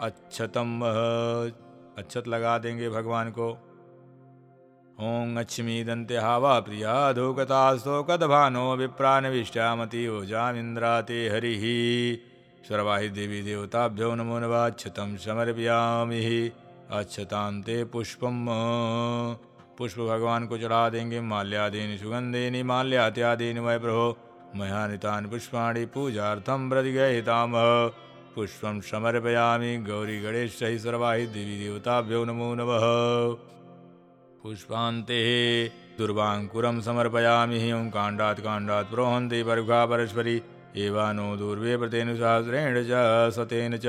अच्छतम 0.00 0.80
अच्छत 1.98 2.28
लगा 2.28 2.56
देंगे 2.58 2.88
भगवान 2.90 3.30
को। 3.30 3.48
ओं 5.00 5.36
अक्षमी 5.36 5.82
दंते 5.84 6.16
हावा 6.18 6.54
प्रिया 6.60 6.94
धूकतास्तो 7.12 8.02
कदभानो 8.04 8.64
विप्राणविष्टामति 8.76 10.06
ओजामिन्द्रा 10.10 10.94
ते 11.02 11.18
हरिः। 11.28 11.66
सर्वाहि 12.64 13.08
देवी 13.08 13.42
देवताभ्यो 13.42 14.14
नमो 14.14 14.38
नवाक्षतं 14.38 15.16
समर्पयामि। 15.16 16.20
अच्छतांते 16.90 17.84
पुष्पम 17.84 18.46
पुष्प। 19.78 19.98
भगवान 20.00 20.46
को 20.46 20.58
चढ़ा 20.58 20.88
देंगे 20.88 21.20
माल्यादीनि 21.20 21.98
सुगंधेनि 21.98 22.62
माल्यात्यादीनि 22.62 23.60
वै 23.60 23.78
प्रभो। 23.78 24.06
मयानितानि 24.56 25.28
पुष्पाणि 25.28 25.84
पूजार्थं 25.84 26.68
प्रतिगहिताम। 26.70 27.52
पुष्पं 28.34 28.80
समर्पयामि 28.80 29.76
गौरी 29.78 30.20
गणेश 30.20 30.58
सहि 30.58 30.78
सर्वाहि 30.78 31.26
देवी 31.26 31.58
देवताभ्यो 31.58 32.24
नमो 32.24 32.54
नमः। 32.54 32.84
पुष्पान्ते 34.42 35.20
दुर्वाङ्कुरं 35.98 36.80
समर्पयामि। 36.80 37.72
ओं 37.72 37.84
काण्डात् 37.90 38.40
काण्डात् 38.40 38.90
प्रोहन्ति 38.90 39.42
पर्गा 39.42 39.84
परस्परि 39.86 40.40
एवानो 40.76 41.36
दुर्वे 41.36 41.76
प्रतेनुसहस्रेण 41.76 42.84
च, 42.84 42.88
सतेन 43.32 43.76
च। 43.76 43.86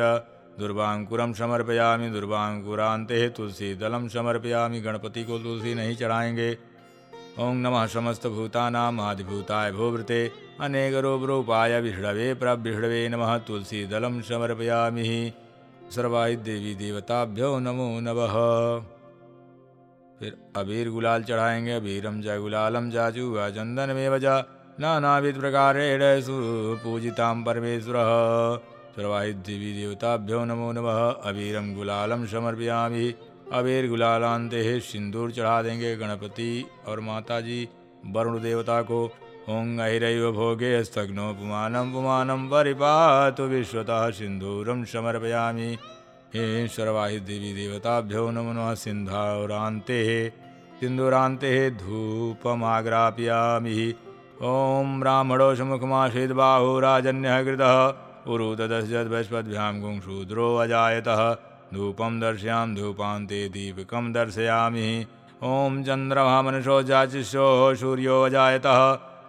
दुर्वाङ्कुरं 0.60 1.34
समर्पयामि, 1.34 2.10
दुर्वाङ्कुरान्ते 2.10 3.30
तुलसीदलं 3.30 4.08
समर्पयामि 4.08 4.82
गणपति 4.82 5.24
को 5.24 5.40
तुलसी 5.40 5.76
नहीं 5.76 5.96
चढ़ाएँगे। 5.96 6.58
ओं 7.40 7.54
नमः 7.54 7.88
समस्तभूतानाम् 7.88 9.00
आदिभूताय 9.00 9.72
भूवृते। 9.72 10.32
अनेकरूपरूपाय 10.62 11.82
विष्णवे 11.82 12.34
प्रविष्णवे 12.34 13.10
नमः, 13.10 13.38
तुलसीदलं 13.38 14.22
समर्पयामि। 14.22 15.34
सर्वाहि 15.96 16.36
देवी 16.36 16.76
देवताभ्यो 16.76 17.60
नमो 17.60 18.00
नमः। 18.00 18.34
फिर 20.20 20.38
अबीर 20.56 20.90
गुलाल 20.90 21.24
चढ़ाएँगे 21.24 21.72
अबीरम 21.72 22.22
जा 22.22 22.38
गुलालम 22.38 22.90
जाजू 22.90 23.36
व 23.36 23.50
चंदन 23.50 23.90
में 23.90 24.10
वजा 24.10 24.55
नानाविध 24.80 25.38
प्रकारेण 25.40 26.02
सुपूजिताम 26.22 27.44
परमेश्वर। 27.44 27.96
सर्वाहित 28.96 29.36
देवी 29.48 29.72
देवताभ्यो 29.74 30.44
नमो 30.46 30.72
नमः। 30.72 31.30
अबीरम 31.30 31.74
गुलालम 31.76 32.26
समर्पयामि। 32.26 33.14
अबीर 33.54 33.90
गुलालांते 33.90 34.80
सिंदूर 34.82 35.32
चढ़ा 35.32 35.62
देंगे 35.62 35.96
गणपति 35.96 36.66
और 36.88 37.00
माता 37.00 37.40
जी 37.42 37.68
वरुण 38.16 38.42
देवता 38.42 38.82
को 38.82 39.06
ओं 39.50 39.80
अहिरैव 39.80 40.32
भोगे 40.32 40.84
स्तग्नो 40.84 41.34
पुमानम 41.34 41.94
पुमानम 41.94 42.48
परिपातु 42.48 43.46
विश्वतः 43.46 44.10
सिंदूरम 44.12 44.86
समर्पयामि। 44.86 45.78
हे 46.34 46.68
सर्वाहि 46.68 47.20
देवी 47.22 47.54
देवताभ्यो 47.54 48.32
नमो 48.32 48.54
नमः। 48.54 48.76
सिन्धारान्ते 48.76 50.30
सिन्दूरान्ते 50.80 51.70
धूपमाग्रापयामि। 51.80 53.94
ॐ 54.36 55.00
ब्राह्मणो 55.00 55.54
समुखमासीद्बाहु 55.56 56.80
राजन्यः 56.80 57.42
कृतः 57.44 58.32
उरुदशद्भ्यां 58.34 59.74
गुंशूद्रो 59.82 60.48
अजायतः 60.56 61.22
धूपं 61.74 62.20
दर्शयां 62.20 62.66
धूपान्ते 62.76 63.40
दीपकं 63.50 64.12
दर्शयामि। 64.14 64.90
ॐ 65.44 65.82
चन्द्रमा 65.84 66.42
मनुषो 66.42 66.82
जाचिष्यो 66.84 67.48
सूर्यो 67.76 68.22
अजायतः 68.24 68.82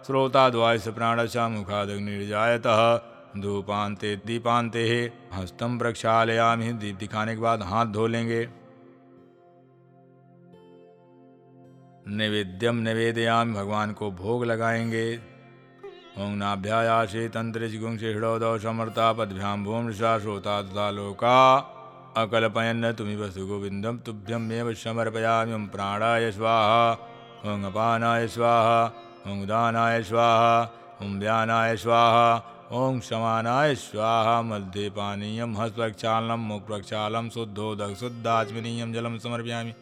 श्रोताद्वायस 0.07 0.87
प्राणश 0.97 1.37
मुखादग्निर्जायतः 1.55 2.81
धूपांते 3.41 4.15
दीपांते 4.27 4.85
हस्तम 5.33 5.77
प्रक्षालयामि। 5.79 6.71
दीप 6.73 6.97
दिखाने 6.99 7.35
के 7.35 7.41
बाद 7.41 7.63
हाथ 7.63 7.85
धो 7.95 8.07
लेंगे। 8.07 8.47
निवेद्यम 12.07 12.75
निवेदयाम, 12.75 13.53
भगवान 13.53 13.91
को 13.91 14.11
भोग 14.11 14.45
लगाएँगे। 14.45 15.17
ओं 16.17 16.35
नाभ्यायाशे 16.35 17.27
तंत्र 17.29 17.59
गुंशे 17.79 18.13
हृदय 18.13 18.59
समर्था 18.59 19.13
पदभ्याम 19.13 19.63
भूम 19.63 19.91
श्रोता 19.91 20.61
तथा 20.61 20.91
लोका 20.91 21.57
अकल्पयन 22.17 22.91
तुम्हें 22.91 23.17
वसु 23.17 23.47
गोविंदम 23.47 23.97
तुभ्यम 23.97 24.51
एव 24.51 24.73
समर्पयामि 24.73 25.53
ओं 25.53 25.67
प्राणाय 25.67 26.31
स्वाहा, 26.31 26.91
ओं 27.45 27.63
अपानाय 27.63 28.27
स्वाहा, 28.27 28.85
ओं 29.27 29.47
दानाय 29.47 30.03
स्वाहा, 30.03 30.63
ओं 31.01 31.19
व्यानाय 31.19 31.77
स्वाहा, 31.77 32.53
ओं 32.71 32.99
समानाय 32.99 33.75
स्वाहा, 33.75 34.41
मध्ये 34.41 34.89
पानीयम 34.89 35.57
हस्त 35.57 35.75
प्रक्षालनम 35.75 36.39
मुख 36.39 36.67
प्रक्षालम 36.67 37.29
शुद्धोदक 37.29 37.95
शुद्धाचमनीयम 37.99 38.93
जलम 38.93 39.17
समर्पयामी। 39.17 39.73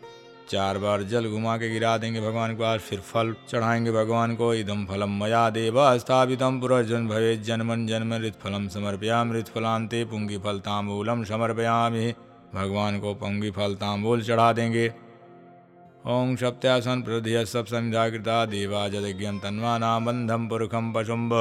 चार 0.50 0.78
बार 0.78 1.04
जल 1.04 1.28
घुमा 1.28 1.56
के 1.58 1.70
गिरा 1.70 1.98
देंगे 1.98 2.22
भगवान 2.22 2.52
के 2.54 2.60
पास 2.60 2.80
फिर 2.80 3.00
फल 3.00 3.34
चढ़ाएँगे 3.50 3.92
भगवान 3.92 4.36
को। 4.36 4.54
इदम 4.54 4.86
फलम 4.86 5.24
मया 5.24 5.50
देव 5.50 5.78
स्थापितम 6.00 6.60
पुरजन 6.62 7.08
भवे 7.08 7.36
जन्मन 7.38 7.86
जन्म 7.88 8.14
ऋत 8.24 8.36
फलम 8.36 8.68
समर्पयाम 8.68 9.34
ऋत 9.34 9.48
फलांते 9.48 10.04
पुंगी 10.06 10.38
फल 10.38 10.60
तांबूलम 10.60 11.24
समर्पयामी। 11.24 12.12
भगवान 12.56 13.00
को 13.00 13.14
पुंगी 13.14 13.52
फल 13.52 13.76
तांबूल 13.76 14.22
चढ़ा 14.22 14.52
देंगे। 14.54 14.88
ओं 16.08 16.36
सप्त्यासन 16.36 17.02
प्रधिय 17.02 17.46
सब 17.46 17.66
संविधा 17.66 18.10
कृता 18.10 18.46
देवा 18.46 18.88
जदज्ञम 18.88 19.40
तन्वा 19.40 19.78
नाम 19.78 20.06
बंधम 20.06 20.48
पुरखम 20.48 20.94
पशुम्भ 20.94 21.34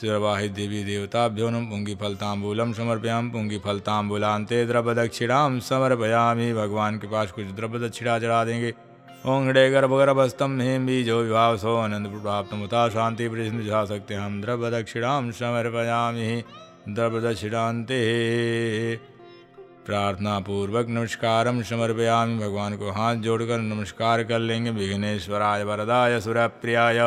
शिरवाहि 0.00 0.48
देवी 0.48 0.82
देवताभ्यो 0.84 1.48
नम। 1.50 1.64
पुंगीफलताम्बूलम 1.66 2.72
समर्पयाम। 2.72 3.30
पुंगीफलताम्बूलांते 3.30 4.64
द्रव्य 4.66 4.94
दक्षिणाम 4.94 5.58
समर्पयामी। 5.58 6.52
भगवान 6.54 6.98
के 6.98 7.06
पास 7.06 7.30
कुछ 7.32 7.46
द्रव्य 7.56 7.78
दक्षिणा 7.78 8.18
चढ़ा 8.18 8.44
देंगे। 8.44 8.72
ओं 9.26 9.44
हृदय 9.46 9.70
गर्भ 9.70 9.92
गर्भस्तम 9.94 10.60
हेम 10.60 10.86
बीजो 10.86 11.16
विभाव 11.22 11.56
सो 11.56 11.76
आनंद 11.76 12.06
प्राप्त 12.22 12.52
मुता 12.54 12.88
शांति 12.88 13.28
प्रश्न 13.28 13.64
जा 13.64 13.84
सकते 13.84 14.14
हम 14.14 14.40
द्रव्य 14.42 14.70
दक्षिणाम 14.70 15.30
समर्पयामी। 15.30 16.42
द्रव्य 16.88 17.20
दक्षिणांते 17.20 18.00
प्रार्थना 19.86 20.38
पूर्वक 20.40 20.86
नमस्कार 20.88 21.62
समर्पयामी। 21.62 22.38
भगवान 22.38 22.76
को 22.76 22.90
हाथ 22.90 23.16
जोड़कर 23.24 23.58
नमस्कार 23.60 24.22
कर 24.24 24.38
लेंगे। 24.40 24.70
विघ्नेश्वराय, 24.70 25.64
वरदाय, 25.64 26.20
सुरप्रियाय। 26.20 26.98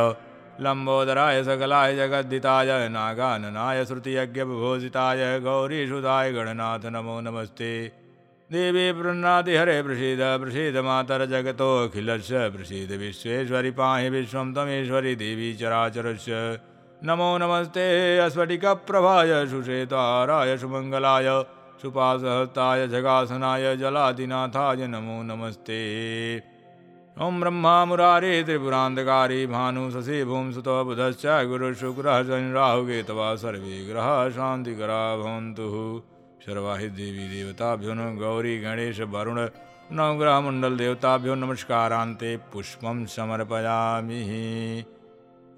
लंबोदराय 0.61 1.43
सकलाय 1.43 1.95
जगद्दिताय 1.95 2.89
नागाननाय 2.89 3.85
श्रुतियज्ञभूषिताय 3.85 5.39
गौरीसुताय 5.39 6.31
गणनाथ 6.31 6.85
नमो 6.85 7.19
नमस्ते। 7.21 7.71
देवी 8.49 8.91
प्रन्नाति 8.91 9.55
हरे 9.55 9.81
प्रसीद 9.83 10.19
प्रसीद 10.41 10.77
मातर 10.77 11.25
जगतोऽखिलस्य 11.25 12.49
प्रसीद 12.49 12.91
विश्वेश्वरि 12.91 13.71
पाहि 13.71 14.09
विश्वं 14.09 14.53
तमेश्वरि 14.53 15.15
देवी 15.15 15.53
चराचरस्य 15.53 16.59
नमो 17.03 17.37
नमस्ते 17.37 17.87
अस्फटिकप्रभाय 18.19 19.45
सुषेताराय 19.47 20.57
सुमङ्गलाय, 20.57 21.27
सुपासहस्ताय 21.81 22.87
जगासनाय 22.87 23.75
जलादिनाथाय 23.77 24.87
नमो 24.87 25.21
नमस्ते। 25.23 25.79
ओम 27.19 27.39
ब्रह्मा 27.39 27.73
मुरारे 27.85 28.31
त्रिपुरांधकारी 28.43 29.39
भानु 29.47 29.81
शशि 29.91 30.17
भूम 30.25 30.51
सुत 30.53 30.67
बुधश्च 30.87 31.25
गुरु 31.49 31.73
शुक्र 31.81 32.13
शनि 32.23 32.51
राहु 32.53 32.85
केतवा 32.85 33.27
सर्वे 33.35 33.79
ग्रह 33.87 34.07
शांतिकरा 34.29 34.99
भवन्तु 35.17 35.65
सर्वाहि 36.45 36.87
देवी 36.99 37.27
देवताभ्यो 37.33 37.93
न 37.93 38.07
गौरी 38.17 38.55
गणेश 38.59 39.01
वरुण 39.15 39.39
नवग्रह 39.91 40.39
मंडल 40.41 40.77
देवताभ्यो 40.77 41.35
नमस्कारांते 41.35 42.35
पुष्पम 42.53 43.05
समर्पयामि। 43.17 44.23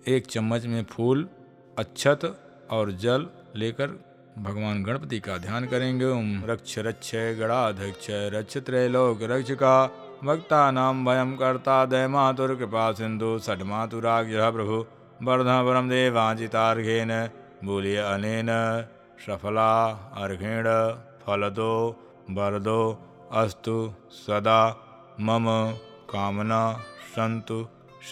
एक 0.07 0.27
चम्मच 0.27 0.65
में 0.65 0.83
फूल 0.91 1.27
अच्छत 1.77 2.29
और 2.71 2.91
जल 3.01 3.27
लेकर 3.55 3.97
भगवान 4.39 4.83
गणपति 4.83 5.19
का 5.19 5.37
ध्यान 5.39 5.67
करेंगे। 5.67 6.05
ओम 6.11 6.29
रक्ष 6.49 6.77
रक्ष 6.87 7.15
गणाध्यक्ष 7.39 8.07
रक्ष 8.37 8.57
त्रैलोक 8.65 9.29
रक्ष 9.31 9.51
का 9.63 9.75
भक्ता 10.21 10.59
भयम 11.03 11.35
कर्ता 11.35 11.75
दय 11.85 12.07
मातुर 12.07 12.51
कृपा 12.55 12.81
सिंधु 12.91 13.29
सठ 13.39 13.61
मातुराग्य 13.65 14.49
प्रभु। 14.51 14.75
वर्धा 15.21 15.55
परम 15.63 15.89
देवाचितार्घेन 15.89 17.13
बोलिय 17.65 17.97
अनेन 18.01 18.51
सफला 19.19 19.71
अर्घेण 20.17 20.69
फलदो 21.23 21.73
वरदो 22.31 22.77
अस्तु 23.35 23.77
सदा। 24.19 24.59
मम 25.21 25.49
कामना 26.09 26.61
संतु 27.09 27.59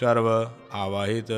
सर्व 0.00 0.28
आवाहित 0.74 1.32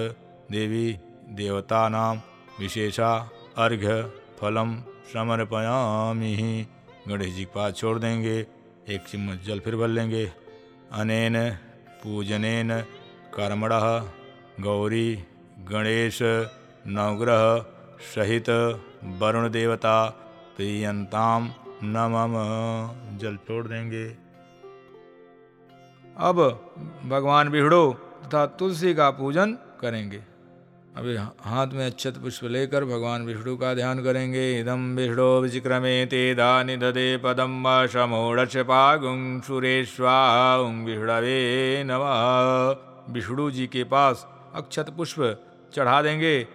देवी 0.51 0.89
देवता 1.37 1.89
नाम 1.89 2.21
विशेषा 2.61 3.15
अर्घ्य 3.59 4.03
फलम 4.41 4.77
समर्पयामी। 5.13 6.35
गणेश 7.09 7.35
जी 7.35 7.45
के 7.45 7.51
पास 7.55 7.75
छोड़ 7.77 7.99
देंगे, 7.99 8.39
एक 8.89 9.03
चम्मच 9.09 9.47
जल 9.47 9.61
फिर 9.61 9.77
भर 9.77 9.89
लेंगे। 9.91 10.31
अनेन, 10.93 11.51
पूजनेन, 12.03 12.81
कर्मण, 13.35 13.73
गौरी, 14.63 15.25
गणेश, 15.71 16.19
नवग्रह, 16.87 17.45
सहित 18.15 18.51
वरुण 19.19 19.51
देवता 19.51 19.95
प्रियंताम 20.57 21.51
नमम 21.85 22.35
जल 23.19 23.37
छोड़ 23.37 23.67
देंगे। 23.67 24.05
अब 26.17 26.43
भगवान 27.09 27.49
बिहड़ो 27.49 27.93
तथा 28.25 28.47
तुलसी 28.47 28.95
का 28.95 29.11
पूजन 29.11 29.59
करेंगे। 29.81 30.32
अभी 30.97 31.17
हाथ 31.17 31.67
में 31.67 31.87
अच्छत 31.87 32.17
पुष्प 32.17 32.45
लेकर 32.45 32.85
भगवान 32.85 33.23
विष्णु 33.27 33.57
का 33.57 33.75
ध्यान 33.75 34.03
करेंगे। 34.05 34.61
इदम 34.61 34.97
विष्णु 34.97 35.41
विचिक्रमे 35.41 36.07
ते 36.07 36.35
दानि 36.35 36.77
ददे 36.77 37.17
पदम 37.17 37.69
वशमोड़च 37.69 38.57
पागुं 38.57 39.41
सुरेश्वां 39.41 40.85
विष्णवे 40.85 41.39
नमः। 41.85 43.13
विष्णु 43.13 43.51
जी 43.51 43.67
के 43.67 43.85
पास 43.85 44.27
अक्षत 44.55 44.91
पुष्प 44.91 45.45
चढ़ा 45.75 46.03
देंगे। 46.03 46.47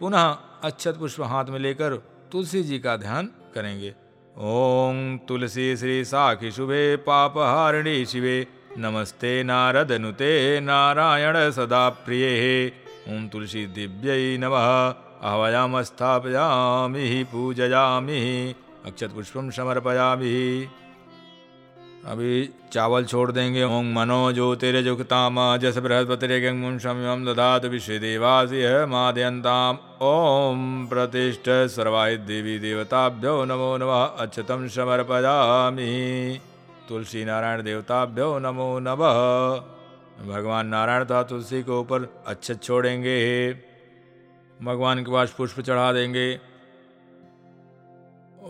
पुनः 0.00 0.36
अक्षत 0.64 0.96
पुष्प 0.96 1.20
हाथ 1.20 1.44
में 1.44 1.58
लेकर 1.58 1.96
तुलसी 2.32 2.62
जी 2.62 2.78
का 2.78 2.96
ध्यान 2.96 3.26
करेंगे। 3.54 3.94
ओम 4.36 5.18
तुलसी 5.18 5.76
श्री 5.76 6.04
साखी 6.04 6.50
शुभे 6.50 6.96
पाप 6.96 7.34
पापहारिणी 7.34 8.06
शिवे, 8.06 8.46
नमस्ते 8.78 9.42
नारद 9.44 9.92
नुते 9.92 10.60
नारायण 10.60 11.50
सदा 11.50 11.88
प्रिय। 11.88 12.72
ओम 13.08 13.26
तुलसी 13.28 13.66
दिव्य 13.66 14.36
नमः। 14.38 14.68
आह्वयाम 15.28 15.82
स्थापयामि 15.82 17.24
पूजयामि 17.32 18.20
अक्षत 18.86 19.10
पुष्पम 19.14 19.50
समर्पयामि। 19.50 20.32
अभी 22.06 22.32
चावल 22.72 23.04
छोड़ 23.04 23.30
देंगे। 23.32 23.64
ओम 23.64 23.92
मनो 23.92 24.20
ज्योतिरजुक्ताम 24.32 25.36
जस 25.56 25.78
बृहस्पतिरेगं 25.78 26.78
शम्यम 26.78 27.24
दधातु 27.24 27.68
विश्वदेवासिह 27.68 28.86
मादयन्ताम 28.86 29.78
ओम 30.02 30.86
प्रतिष्ठ 30.86 31.48
सर्वाय 31.48 32.16
देवी 32.24 32.58
देवताभ्यो 32.58 33.44
नमो 33.44 33.76
नमः 33.76 34.02
अक्षतम 34.24 34.66
समर्पयामि। 34.68 35.92
तुलसी 36.88 37.24
नारायण 37.24 37.62
देवताभ्यो 37.62 38.38
नमो 38.38 38.78
नमः। 38.78 39.73
भगवान 40.18 40.66
नारायण 40.66 41.04
था 41.04 41.22
तुलसी 41.22 41.62
के 41.62 41.72
ऊपर 41.72 42.08
अच्छे 42.26 42.54
छोड़ेंगे। 42.54 43.52
भगवान 44.60 45.02
के 45.04 45.12
पास 45.12 45.34
पुष्प 45.38 45.60
चढ़ा 45.60 45.92
देंगे। 45.92 46.34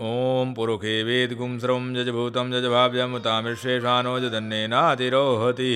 ओम 0.04 0.52
पुरुखे 0.54 1.02
वेद 1.02 1.32
गुम 1.32 1.58
श्रवम 1.58 1.94
जज 1.94 2.08
भूतम 2.10 2.50
जज 2.52 2.66
भाव्यम 2.66 3.18
तामिश्वेशानो 3.18 4.18
जधन्येनातिरोहति 4.20 5.72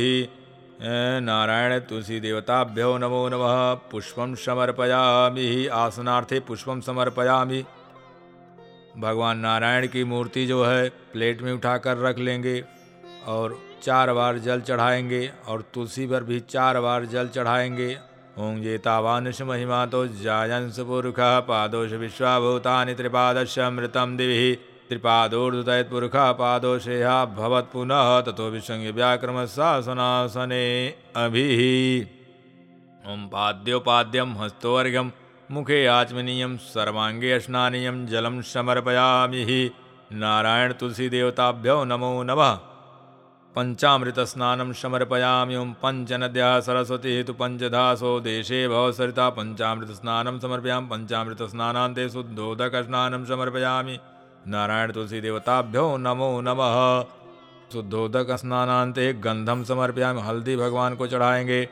नारायण 1.22 1.78
तुलसी 1.80 2.18
देवताभ्यो 2.20 2.96
नमो 2.98 3.28
नमः 3.28 3.74
पुष्पम 3.90 4.34
समर्पयामि, 4.34 5.66
आसनार्थे 5.66 6.40
पुष्पम 6.40 6.80
समर्पयामि। 6.80 7.64
भगवान 8.98 9.38
नारायण 9.38 9.86
की 9.86 10.04
मूर्ति 10.04 10.46
जो 10.46 10.64
है, 10.64 10.88
प्लेट 10.88 11.42
में 11.42 11.52
उठाकर 11.52 11.96
रख 11.98 12.18
लेंगे 12.18 12.60
और 13.26 13.58
चार 13.82 14.12
बार 14.12 14.38
जल 14.38 14.60
चढ़ाएँगे 14.60 15.30
और 15.48 15.64
तुलसी 15.74 16.06
पर 16.06 16.24
भी 16.24 16.40
चार 16.40 16.80
बार 16.80 17.04
जल 17.06 17.28
चढ़ाएँगे। 17.28 17.96
ओं 18.38 18.54
जेतावानुष 18.62 19.40
महिमा 19.42 19.84
तो 19.86 20.06
जायंस 20.06 20.78
पुरुख 20.80 21.20
पादोष 21.46 21.92
विश्वाभूतानि 22.00 22.94
त्रिपादशमृतम 22.94 24.16
दिवि। 24.16 24.58
त्रिपादोर्धुतयत 24.88 25.88
पुरुख 25.90 26.16
पादोषेहा 26.38 27.24
भवत 27.38 27.68
पुनः 27.72 28.20
तथो 28.20 28.48
विसंग 28.50 28.94
व्याक्रम 28.94 29.44
शासनासने 29.46 30.64
अभि। 31.16 31.46
ओम 33.04 33.26
पाद्योपाद्यम 33.26 34.36
हस्तोर्घ्यम 34.36 35.10
मुखे 35.50 35.84
आचमनीयम 35.86 36.56
सर्वांगे 36.64 37.38
स्नानीयम 37.40 38.06
जलम 38.06 38.40
समर्पयामि 38.44 39.44
नारायण 40.12 40.72
तुलसी 40.72 41.08
देवताभ्यो 41.08 41.84
नमो 41.84 42.22
नमः। 42.22 42.58
पंचामृत 43.58 44.18
स्नानं 44.20 44.72
समर्पयामि। 44.72 45.56
ओं 45.56 45.66
पञ्चनद्यः 45.66 46.60
सरस्वती 46.60 47.16
हेतु 47.16 47.32
पञ्चदासो 47.32 48.20
देशे 48.20 48.68
भवसरिता। 48.68 49.30
पञ्चामृत 49.30 49.88
स्नानं 49.88 50.38
समर्पयामि। 50.38 50.86
पञ्चामृत 50.86 51.42
स्नानान्ते 51.42 52.08
शुद्धोदक 52.08 52.76
स्नानं 52.76 53.24
समर्पयामि। 53.24 53.98
नारायण 54.48 54.92
तुलसी 54.92 55.20
देवताभ्यो 55.20 55.96
नमो 55.96 56.40
नमः। 56.40 57.02
शुद्धोदक 57.72 58.30
स्नानान्ते 58.36 59.12
गंधम 59.12 59.64
समर्पयामि। 59.64 60.20
हल्दी 60.20 60.56
भगवान 60.56 60.94
को 60.94 61.06
चढ़ाएँगे। 61.06 61.68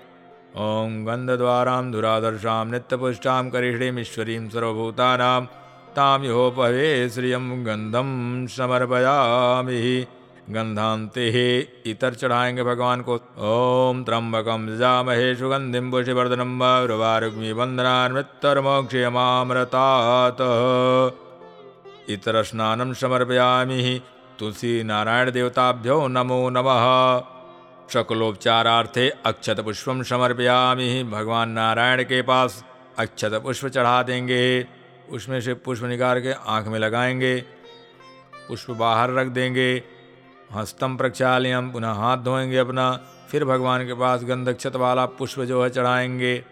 ओं 0.56 1.06
गन्धद्वारां 1.06 1.92
धुरादर्शां 1.92 2.66
नित्यपुष्टां 2.66 3.50
करिष्णीमीश्वरीं 3.50 4.48
सर्वभूतानां। 4.48 5.40
तां 5.96 6.24
योपवे 6.24 7.10
श्रियं 7.10 7.66
गन्धं 7.66 8.46
समर्पयामि। 8.46 10.06
गंधांते 10.46 11.30
ही 11.30 11.68
इतर 11.86 12.14
चढ़ाएँगे 12.14 12.62
भगवान 12.62 13.02
को। 13.02 13.14
ओम 13.46 14.04
त्र्यंबकम 14.04 14.78
जामहे 14.78 15.34
सुगंधिम 15.34 15.90
पुषिवर्धनम 15.90 16.62
वारुग्मी 16.92 17.52
वंदनान्मृत्तर्मोक्षयमामृतात 17.52 20.36
इतर 22.10 22.42
स्नानं 22.42 22.94
समर्पयामि 22.94 24.02
तुलसी 24.38 24.82
नारायण 24.82 25.30
देवताभ्यो 25.30 26.08
नमो 26.08 26.50
नमः। 26.50 27.22
शकलोपचारार्थे 27.92 29.12
अक्षत 29.26 29.60
पुष्पम 29.60 30.02
समर्पयामि 30.02 31.08
भगवान 31.12 31.50
नारायण 31.50 32.04
के 32.04 32.22
पास। 32.22 32.64
अक्षत 32.98 33.40
पुष्प 33.44 33.66
चढ़ा 33.66 34.02
देंगे, 34.02 34.66
उसमें 35.10 35.40
से 35.40 35.54
पुष्प 35.56 35.84
निकाल 35.84 36.20
के 36.20 36.32
आँख 36.46 36.68
में 36.68 36.78
लगाएँगे, 36.78 37.44
पुष्प 38.48 38.70
बाहर 38.70 39.10
रख 39.10 39.28
देंगे 39.28 39.95
हस्तम 40.54 40.96
प्रक्षालयम 40.96 41.70
पुनः 41.70 41.88
हाथ 41.88 42.18
धोएँगे 42.18 42.58
अपना, 42.58 43.00
फिर 43.30 43.44
भगवान 43.44 43.86
के 43.86 43.94
पास 43.94 44.24
गंधक्षत 44.24 44.76
वाला 44.76 45.06
पुष्प 45.06 45.40
जो 45.40 45.64
है 45.64 45.70
चढ़ाएँगे। 45.70 46.44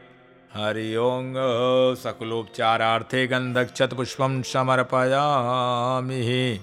हरि 0.54 0.96
ओंग 0.96 1.35
सकलोपचारार्थे 1.96 3.26
गंधक्षत 3.26 3.94
पुष्पम 3.94 4.42
समर्पयामि। 4.42 6.61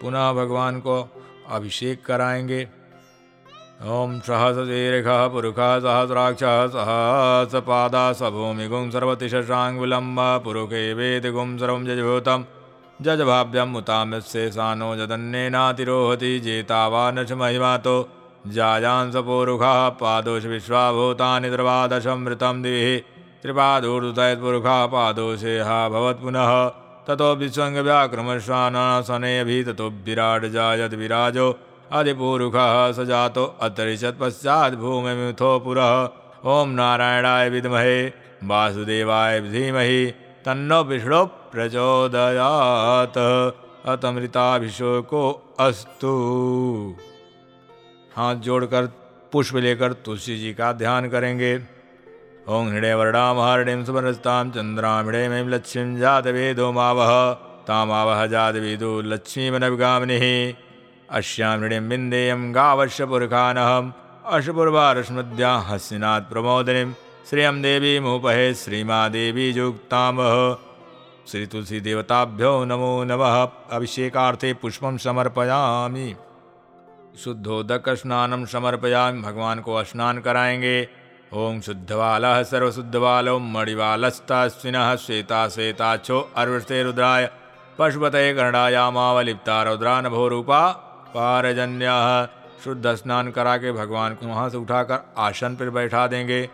पुनः 0.00 0.32
भगवान 0.32 0.80
को 0.80 1.08
अभिषेक 1.50 2.04
कराएँगे। 2.04 2.68
ओम 3.86 4.20
सहस 4.20 4.56
दीर्घ 4.56 5.32
पुरुष 5.32 5.54
सहस्राक्ष 5.54 6.72
सहस 6.72 7.62
पादा 7.62 8.12
सभूमि 8.12 8.68
गुं 8.68 8.90
सर्वति 8.90 9.28
शशांग 9.28 9.78
विलंब 9.78 10.40
पुरुखे 10.44 10.94
वेद 10.94 11.26
गुं 11.26 11.58
सर्व 11.58 11.84
जजभूतम 11.84 12.44
जजभाव्यम 13.02 13.68
मुतामिशेषानो 13.68 14.96
जदन्नेनातिरोहति 14.96 16.40
जेतावानश 16.40 17.32
महिमा 17.32 17.76
तो 17.76 18.08
जायांस 18.46 19.16
पोरुखा 19.16 19.88
पादोष 19.88 20.44
विश्वाभूतानि 20.44 21.50
द्रवादशमृतं 21.50 22.62
दिवि 22.62 23.02
त्रिपादूर्दुतयत्पुरुखा 23.42 24.86
पादोषेहा 24.86 25.88
भवत् 25.88 26.22
पुनः। 26.22 26.72
ततो 27.06 27.34
विसङ्गव्याक्रमश्वानासनेऽभि 27.34 29.64
ततो 29.64 29.90
विराट 29.90 30.44
जायत 30.44 30.94
विराजो। 30.94 31.58
अधिपूरुखः 31.92 32.92
स 32.92 33.00
जातो 33.00 33.56
अतरिषत् 33.60 34.20
पश्चात् 34.20 34.74
भूमिमिथो 34.74 35.58
पुरः। 35.58 36.08
ॐ 36.52 36.68
नारायणाय 36.68 37.48
विद्महे। 37.48 38.12
वासुदेवाय 38.44 39.40
धीमहि। 39.40 40.14
तन्नो 40.44 40.84
विष्णु 40.84 41.26
प्रचोदयात। 41.56 43.18
अतमृताभिषेको 43.86 45.22
अस्तु। 45.60 46.12
हाथ 48.16 48.34
जोड़कर, 48.34 48.86
पुष्प 49.32 49.56
लेकर 49.56 49.92
तुलसी 49.92 50.36
जी 50.38 50.52
का 50.54 50.72
ध्यान 50.72 51.08
करेंगे। 51.08 51.56
ओं 52.48 52.62
हृदय 52.72 52.94
वर्णाम 52.94 53.40
हृदय 53.40 53.84
सुमरस्ताम 53.84 54.50
चंद्राम 54.50 55.06
हृदय 55.06 55.28
में 55.28 55.48
लक्ष्मी 55.48 55.98
जात 55.98 56.26
वेदो 56.26 56.72
मावह 56.72 57.12
लक्ष्मी 59.04 59.50
मनविगामिनी 59.50 60.54
अश्याम 61.10 61.60
हृदय 61.60 61.80
बिंदेयम 61.80 62.52
गावश्य 62.52 63.06
पुरखानहम 63.06 63.92
अशपुर्वारस्मृद्या 64.26 65.56
हस्यनाथ 65.68 66.20
प्रमोदनीम 66.20 66.94
श्रियम 67.30 67.62
देवी 67.62 67.98
मुपहे 68.00 68.54
श्रीमा 68.54 69.08
देवी 69.08 69.52
जुक्तामह 69.52 70.65
श्री 71.30 71.46
तुलसी 71.46 71.80
देवताभ्यो 71.80 72.64
नमो 72.64 73.04
नमः। 73.04 73.34
अभिषेकार्थे 73.76 74.52
पुष्पम 74.54 74.96
समर्पयामि। 74.96 76.14
शुद्धोदक 77.18 77.88
स्नानम 77.88 78.44
समर्पयामि। 78.44 79.22
भगवान 79.22 79.60
को 79.60 79.82
स्नान 79.84 80.18
कराएँगे। 80.18 80.88
ओम 81.32 81.60
शुद्धवालः 81.60 82.42
सर्वशुद्धवालो 82.42 83.38
मणिवालस्ताश्विनः 83.38 84.94
श्वेता 84.96 85.48
श्वेताक्षो 85.48 86.20
अर्वस्ते 86.36 86.82
रुद्राय। 86.82 87.30
पशुपतये 87.78 88.32
कर्णायामावलिप्ता 88.34 89.62
रौद्रा 89.62 90.00
नभोरूपा 90.00 90.68
पारजन्य 91.14 91.88
शुद्ध 92.64 92.94
स्नान 92.94 93.30
करा 93.30 93.56
के 93.56 93.72
भगवान 93.72 94.14
को 94.14 94.26
वहाँ 94.26 94.48
से 94.50 94.56
उठाकर 94.56 94.98
आसन 95.18 95.56
पर 95.56 95.70
बैठा 95.70 96.06
देंगे। 96.06 96.48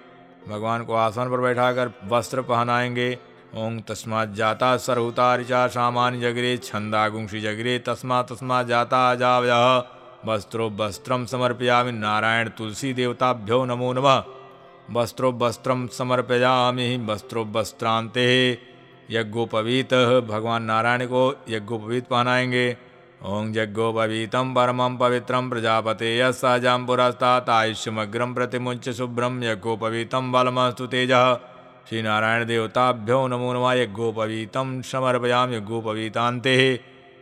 भगवान 0.48 0.84
को 0.84 0.94
आसन 0.94 1.30
पर 1.30 1.40
बैठाकर 1.40 1.92
वस्त्र 2.08 2.42
पहनाएँगे। 2.42 3.31
ओं 3.54 3.72
तस्मा 3.88 4.24
जाता 4.36 4.76
सरहुता 4.76 5.24
ऋचा 5.36 5.66
सामान्य 5.68 6.20
जगरे 6.20 6.56
छंदा 6.58 7.08
गुंशी 7.08 7.40
जगरे 7.40 7.78
तस्मा 7.78 8.20
तस्मा 8.22 8.62
जाता 8.62 9.00
अजावय 9.10 9.52
वस्त्रो 10.26 10.68
वस्त्रम 10.78 11.24
समर्पयामि 11.26 11.92
नारायण 11.92 12.48
तुलसी 12.58 12.92
देवताभ्यो 12.94 13.64
नमो 13.64 13.92
नमः। 13.92 14.22
वस्त्रो 14.90 15.32
वस्त्रम 15.42 15.86
समर्पयामि 15.98 16.88
वस्त्रो 17.08 17.44
वस्त्रांते 17.54 18.26
यज्ञोपवीत 19.10 19.94
भगवान 20.30 20.62
नारायण 20.62 21.06
को 21.06 21.28
यज्ञोपवीत 21.48 22.08
पहनाएँगे 22.08 22.66
ओं 23.22 23.44
यज्ञोपवीतम 23.56 24.54
परमं 24.54 24.96
पवित्रं 24.98 25.50
प्रजापते 25.50 26.18
यस्सहजां 26.18 26.80
पुरस्तात् 26.86 27.50
आयुष्यमग्रं 27.50 28.34
प्रतिमुच्च 28.34 28.90
शुभ्रं 28.90 29.42
यज्ञोपवीतं 29.44 30.32
बलमस्तु 30.32 30.86
तेजः। 30.86 31.26
श्री 31.88 32.02
नारायण 32.02 32.44
देवताभ्यो 32.44 33.26
नमो 33.28 33.52
नमः, 33.52 33.72
यज्ञोपवीतं 33.72 34.82
समर्पयाम 34.82 35.52
यज्ञोपवीतांते 35.52 36.54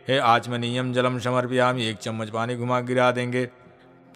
हे 0.07 0.17
आचमनीयम 0.17 0.93
जलम 0.93 1.19
समर्पयामी, 1.19 1.85
एक 1.85 1.97
चम्मच 1.97 2.29
पानी 2.29 2.55
घुमा 2.55 2.79
गिरा 2.79 3.11
देंगे। 3.11 3.45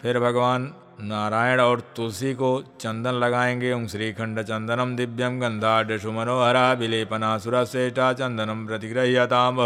फिर 0.02 0.18
भगवान 0.20 0.74
नारायण 1.00 1.60
और 1.60 1.80
तुलसी 1.80 2.34
को 2.34 2.50
चंदन 2.80 3.14
लगाएँगे 3.14 3.72
ओम 3.72 3.86
श्रीखंड 3.86 4.42
चंदनम 4.42 4.96
दिव्यम 4.96 5.40
गंधाढ़ 5.40 5.98
सुमनोहरा, 5.98 6.72
विलेपना 6.72 7.38
सुरश्रेष्ठा 7.38 8.12
चंदनम 8.12 8.66
प्रतिगृह्यताम 8.66 9.56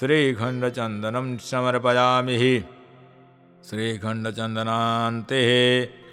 श्रीखंड 0.00 0.68
चंदनम 0.68 1.36
समर्पयामि। 1.36 2.64
श्रीखंड 3.70 4.30
चंदनाते 4.30 5.42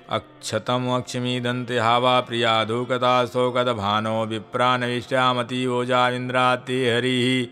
अक्षतम 0.10 0.96
अक्षमीदंते 0.96 1.80
हावा 1.80 2.20
प्रिया 2.22 2.64
धूकता 2.64 3.26
शोकद 3.26 3.70
भानो 3.70 4.26
विप्रानविश्यामती 4.26 5.68
ओजाविंद्राति 5.68 6.90
हरि 6.90 7.50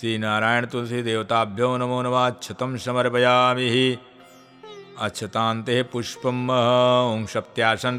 श्रीनारायण 0.00 0.66
तुलसी 0.66 1.02
देवताभ्यो 1.02 1.76
नमो 1.76 2.02
नमः, 2.02 2.26
अक्षतम 2.26 2.76
समर्पयामि। 2.76 3.98
अक्षतान्ते 5.00 5.82
पुष्पम् 5.82 6.50
ॐ 6.50 7.26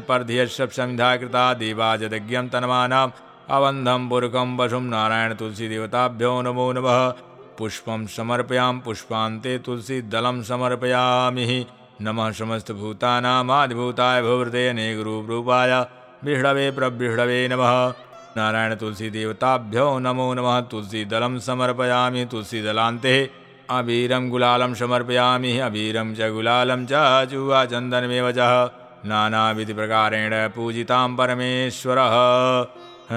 पर 0.00 0.46
समिधा 0.70 1.16
कृता 1.16 1.54
देवाजदज्ञं 1.54 2.48
तन्मानाम्, 2.48 3.10
अवन्धं 3.50 4.08
पुरुखं 4.08 4.56
वशुं 4.56 4.80
नारायण 4.80 5.34
तुलसी 5.34 5.68
देवताभ्यो 5.68 6.42
नमो 6.42 6.72
नमः। 6.72 7.08
पुष्पं 7.58 8.06
समर्पयां 8.06 8.78
पुष्पान्ते 8.78 9.58
तुलसी 9.58 10.02
दलं 10.02 10.42
समर्पयामि। 10.42 11.66
नमः 12.00 12.30
समस्तभूतानामादिभूताय 12.30 14.22
भूवृते 14.22 14.68
अनेकरूपरूपाय 14.68 15.72
विष्णवे 16.24 16.70
प्रविष्णवे 16.70 17.48
नमः। 17.48 17.70
नारायण 18.36 18.74
तुलसी 18.74 19.10
देवताभ्यो 19.10 19.98
नमो 19.98 20.34
नमः। 20.34 20.60
तुलसी 20.60 21.04
दलं 21.04 21.38
समर्पयामि 21.38 22.24
तुलसी 22.24 22.62
दलान्ते 22.62 23.30
अबीरं 23.70 24.30
गुलालं 24.30 24.74
समर्पयामि, 24.74 25.58
अबीरं 25.58 26.14
च 26.14 26.20
गुलालं 26.20 26.86
च 26.86 26.90
चूहा 27.30 27.64
चन्दनमेव 27.64 28.32
च। 28.32 28.70
नानाविधिप्रकारेण 29.06 30.48
परमेश्वरः। 31.16 32.14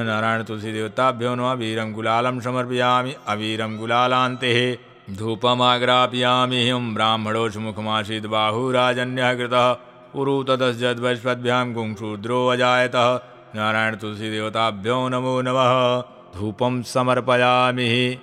नारायण 0.04 0.44
तुलसी 0.44 0.72
देवताभ्यो 0.72 1.36
नमः। 1.36 1.54
वीरं 1.54 1.94
गुलालं 1.94 2.40
समर्पयामि 2.40 3.14
अवीरं 3.28 3.78
गुलालान्ते 3.78 4.80
धूपमाग्रापयामि 5.18 6.70
हुं 6.70 6.94
ब्राह्मणोऽमुखमासीत् 6.94 8.26
बाहुराजन्यः 8.26 9.34
कृतः 9.34 9.74
पुरुतदस्यद्वैष्पद्भ्यां 10.14 11.74
गुंशूद्रो 11.74 12.48
अजायतः। 12.48 13.20
नारायण 13.56 13.96
तुलसी 13.96 14.32
देवताभ्यो 14.32 15.10
नमो 15.10 15.42
नमः। 15.42 16.02
धूपं 16.36 16.82
समर्पयामि। 16.82 18.18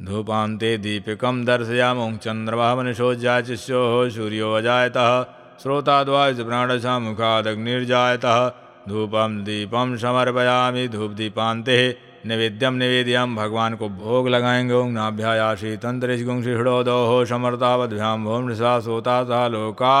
धूपान्ते 0.00 0.78
दीपिकं 0.78 1.44
दर्शयामो 1.44 2.16
चन्द्रमः 2.16 2.74
मनुषोज्जाचिष्योः 2.74 4.08
सूर्यो 4.08 4.52
अजायतः। 4.52 5.22
स्रोताद्वायुः 5.62 6.44
प्राणशा 6.44 6.98
मुखादग्निर्जायतः 6.98 8.48
धूपम 8.88 9.44
दीपम 9.44 9.96
समर्पयामि। 9.96 10.88
धूप 10.88 11.10
दीपान्ते 11.10 12.09
निवेद्यम 12.26 12.74
निवेद्यम 12.74 13.36
भगवान 13.36 13.74
को 13.74 13.88
भोग 13.88 14.28
लगाएँगे। 14.28 14.74
ओम 14.74 14.90
नाभ्यायाशी 14.90 15.76
तंत्रिशगुं 15.76 16.42
शिषोदोह 16.42 17.24
समर्तावध्याम 17.24 18.24
भोम 18.24 18.48
निशा 18.48 18.80
सोता 18.80 19.22
सा 19.24 19.46
लोका 19.48 19.96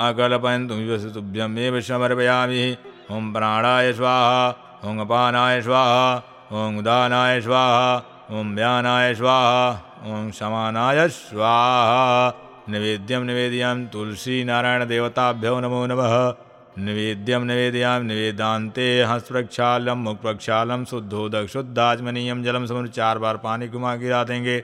अकल्पयन 0.00 0.68
तुम 0.68 1.12
तुभ्यम 1.14 1.58
एव 1.58 1.80
समर्पयामि। 1.80 2.76
ओम 3.12 3.32
प्राणाय 3.32 3.92
स्वाहा, 3.92 4.48
ओम 4.84 5.00
अपानाय 5.00 5.62
स्वाहा, 5.62 6.14
ओम 6.52 6.78
उदानाय 6.78 7.40
स्वाहा, 7.40 7.96
ओम 8.30 8.54
व्यानाय 8.54 9.14
स्वाहा, 9.14 9.70
ओम 10.04 10.30
समानाय 10.30 11.08
स्वाहा। 11.08 12.28
निवेद्यम 12.68 13.22
निवेद्यम 13.22 13.84
तुलसी 13.86 14.44
नारायण 14.44 14.84
देवताभ्यो 14.86 15.60
नमो 15.60 15.86
नमः। 15.86 16.43
निवेद्यम 16.76 17.42
निवेदयाम 17.42 18.02
निवेदांते 18.02 18.84
हंस 19.02 19.22
प्रक्षालम 19.22 19.98
मुख 19.98 20.20
प्रक्षालम 20.22 20.84
शुद्धोदक 20.84 21.46
शुद्धाजमनीयम, 21.46 22.42
जलम 22.42 22.66
समर 22.66 22.88
चार 22.88 23.18
बार 23.18 23.36
पानी 23.36 23.68
घुमा 23.68 23.94
गिरा 23.96 24.22
देंगे। 24.24 24.56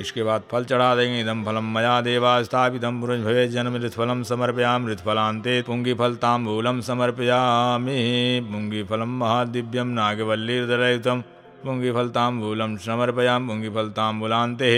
इसके 0.00 0.22
बाद 0.22 0.42
फल 0.50 0.64
चढ़ा 0.64 0.94
देंगे 0.94 1.20
इदम 1.20 1.44
फलम 1.44 1.72
मया 1.74 2.00
देवा 2.00 2.42
स्थापितम, 2.42 3.00
पुरुष 3.00 3.20
भवे 3.20 3.46
जन्म 3.48 3.76
ऋतफलम 3.76 4.22
समर्पयाम 4.22 4.88
ऋतफलांते 4.88 5.60
पुंगी 5.62 5.94
फल 5.94 6.14
तांबूलम 6.16 6.80
समर्पयामि, 6.80 8.00
पुंगी 8.52 8.82
फलम 8.82 9.18
महादिव्यम 9.18 9.88
नागवल्लीर्दरयुतम 9.94 11.20
पुंगी 11.64 11.92
फल 11.92 12.08
तांबूलम 12.10 12.76
समर्पयाम, 12.76 13.48
पुंगी 13.48 13.68
फल 13.70 13.88
तांबूलांते 13.90 14.70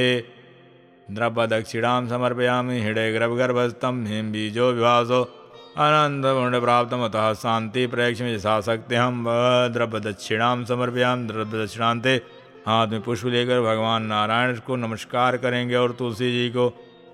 द्रव्य 1.08 1.46
दक्षिणां 1.48 2.08
समर्पयामि 2.08 2.82
हृदय 2.82 3.12
गर्भगर्भस्थम 3.12 4.06
हिम 4.06 4.32
बीजो 4.32 4.72
विभासो। 4.72 5.24
आनंद 5.72 6.24
पुण्य 6.26 6.58
प्राप्त 6.60 6.92
अतः 6.94 7.32
शांति 7.32 7.86
प्रेक्ष 7.86 8.20
में 8.20 8.34
यथा 8.34 8.60
सकते 8.60 8.96
हम 8.96 9.24
द्रव्य 9.72 10.00
दक्षिणाम 10.00 10.64
समर्पयाम। 10.64 11.26
द्रव्य 11.26 11.62
दक्षिणांते 11.62 12.14
हाथ 12.66 12.86
में 12.86 13.00
पुष्प 13.02 13.26
लेकर 13.26 13.60
भगवान 13.60 14.02
नारायण 14.02 14.56
को 14.66 14.76
नमस्कार 14.76 15.36
करेंगे 15.36 15.76
और 15.76 15.92
तुलसी 15.92 16.30
जी 16.32 16.48
को। 16.50 16.66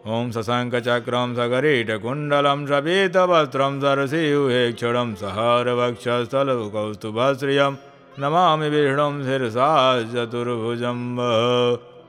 ओम 0.06 0.30
सशंक 0.30 0.74
चक्रम 0.76 1.34
सगरीट 1.34 1.90
कुंडलम 2.02 2.66
सपीत 2.66 3.16
वस्त्रम 3.30 3.78
सरसिक्षरम 3.80 5.14
सहर 5.14 5.70
वक्षस्थल 5.78 6.50
कौस्तुभश्रियम 6.72 7.76
नमामि 8.18 8.68
विष्णुं 8.68 9.22
शिरसा 9.22 9.68
चतुर्भुजं। 10.04 10.98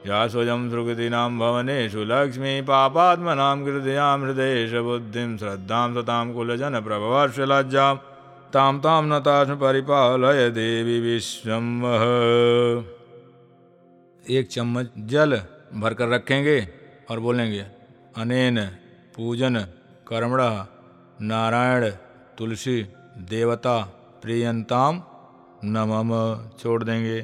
या 0.07 0.19
स्वयं 0.27 0.61
सुकृतीनां 0.71 1.29
भवनेषु 1.39 2.03
लक्ष्मी 2.03 2.53
पापात्मनां 2.61 3.57
कृतयां 3.65 4.11
हृदयेश 4.21 4.71
श्रद्धां 5.39 5.87
सतां 5.93 6.25
कुलजनप्रभवर्षलज्जां, 6.33 7.95
तां 8.53 8.73
तां 8.79 9.01
नताश 9.05 9.49
परिपालय 9.61 10.49
देवी 10.49 10.99
विश्वम 10.99 11.65
एक 14.25 14.47
चम्मच 14.51 14.87
जल 15.05 15.35
भरकर 15.75 16.07
रखेंगे 16.07 16.57
और 17.11 17.19
बोलेंगे, 17.19 17.65
अनेन, 18.17 18.57
पूजन, 19.15 19.55
कर्मण, 20.07 20.41
नारायण, 21.21 21.83
तुलसी, 22.37 22.77
देवता 23.29 23.75
प्रियंताम 24.21 25.01
नमम 25.65 26.11
छोड़ 26.59 26.83
देंगे। 26.83 27.19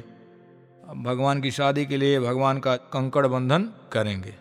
भगवान 0.94 1.40
की 1.40 1.50
शादी 1.50 1.86
के 1.86 1.96
लिए 1.96 2.20
भगवान 2.20 2.58
का 2.58 2.76
कंकड़ 2.76 3.26
बंधन 3.26 3.70
करेंगे। 3.92 4.34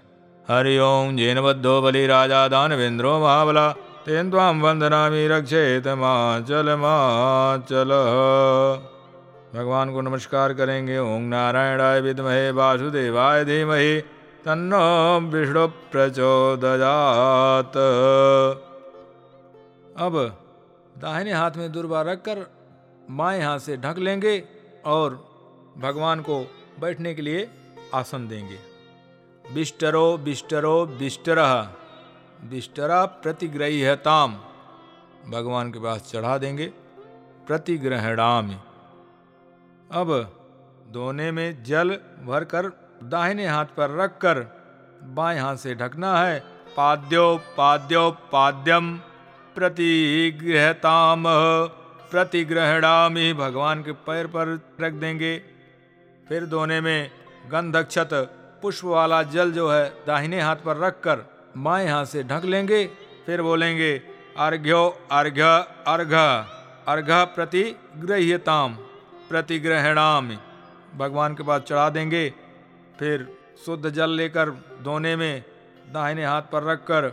हरि 0.50 0.78
ओम 0.78 1.18
जैन 1.18 1.42
बद्धो 1.42 1.82
बलि 1.82 2.08
राजा 2.08 2.48
दानवेंद्रो 2.48 3.20
महाबला, 3.20 3.76
तेन 4.06 4.32
ताम 4.32 4.62
वंदनामी 4.62 5.28
रक्षेत 5.28 5.88
माचल 5.88 6.76
माचल। 6.76 7.90
भगवान 9.60 9.94
को 9.94 10.02
नमस्कार 10.02 10.54
करेंगे। 10.54 10.98
ओम 10.98 11.22
नारायणाय 11.22 12.02
विद्महे 12.02 12.52
वासुदेवाय 12.52 13.46
धीमहि, 13.46 14.04
तन्नो 14.46 15.20
विष्णु 15.20 15.68
प्रचोदयात। 15.68 17.78
अब 19.98 20.38
दाहिने 20.98 21.34
हाथ 21.34 21.52
में 21.58 21.72
दुर्बा 21.72 22.02
रखकर 22.02 22.46
बाएँ 23.12 23.42
हाथ 23.42 23.60
से 23.60 23.78
ढक 23.78 23.96
लेंगे 23.98 24.44
और 24.86 25.35
भगवान 25.78 26.22
को 26.22 26.40
बैठने 26.80 27.14
के 27.14 27.22
लिए 27.22 27.50
आसन 27.94 28.28
देंगे। 28.28 28.58
बिष्टरो 29.54 30.18
बिष्टरो, 30.18 30.86
बिष्टर, 30.86 31.38
बिष्टरा 32.44 33.06
प्रतिग्रह्यताम। 33.06 34.34
भगवान 35.30 35.72
के 35.72 35.80
पास 35.80 36.12
चढ़ा 36.12 36.38
देंगे, 36.38 36.66
प्रतिग्रहणाम। 37.48 38.52
अब 39.92 40.10
दोने 40.88 41.32
में 41.32 41.64
जल 41.64 41.90
भरकर 42.26 42.66
दाहिने 43.04 43.48
हाथ 43.48 43.66
पर 43.66 43.90
रखकर 43.90 44.40
बाएँ 45.04 45.40
हाथ 45.40 45.56
से 45.56 45.76
ढकना 45.76 46.24
है। 46.24 46.40
पाद्यो 46.78 47.42
पाद्यो, 47.58 48.12
पाद्यम, 48.12 48.98
प्रतिग्रहताम, 49.56 51.24
प्रतिग्रहणामि। 52.12 53.34
भगवान 53.34 53.84
के 53.84 53.92
पैर 53.92 54.28
पर 54.28 54.60
रख 54.82 54.94
देंगे। 54.94 55.55
फिर 56.30 56.46
दोने 56.46 56.82
में 56.82 57.12
गंधक्षत 57.52 58.10
पुष्प 58.62 58.86
वाला 58.86 59.22
जल 59.24 59.52
जो 59.52 59.70
है, 59.70 59.84
दाहिने 60.08 60.42
हाथ 60.42 60.56
पर 60.56 60.78
रखकर 60.78 61.26
बाएँ 61.58 61.88
हाथ 61.88 62.06
से 62.06 62.24
ढक 62.24 62.46
लेंगे। 62.46 62.86
फिर 63.26 63.42
बोलेंगे, 63.42 63.92
अर्घ्यो, 64.38 64.84
अर्घ्य 65.12 65.44
अर्घ 65.88 66.14
अर्घ 66.88 67.12
प्रतिग्रह्यताम 67.36 68.74
प्रतिग्रहणामि। 69.30 70.38
भगवान 70.96 71.36
के 71.36 71.44
पास 71.44 71.62
चढ़ा 71.62 71.90
देंगे। 71.90 72.34
फिर 73.00 73.28
शुद्ध 73.66 73.90
जल 73.90 74.10
लेकर 74.10 74.50
दोने 74.82 75.16
में 75.16 75.44
दाहिने 75.94 76.26
हाथ 76.26 76.42
पर 76.42 76.64
रखकर 76.64 77.12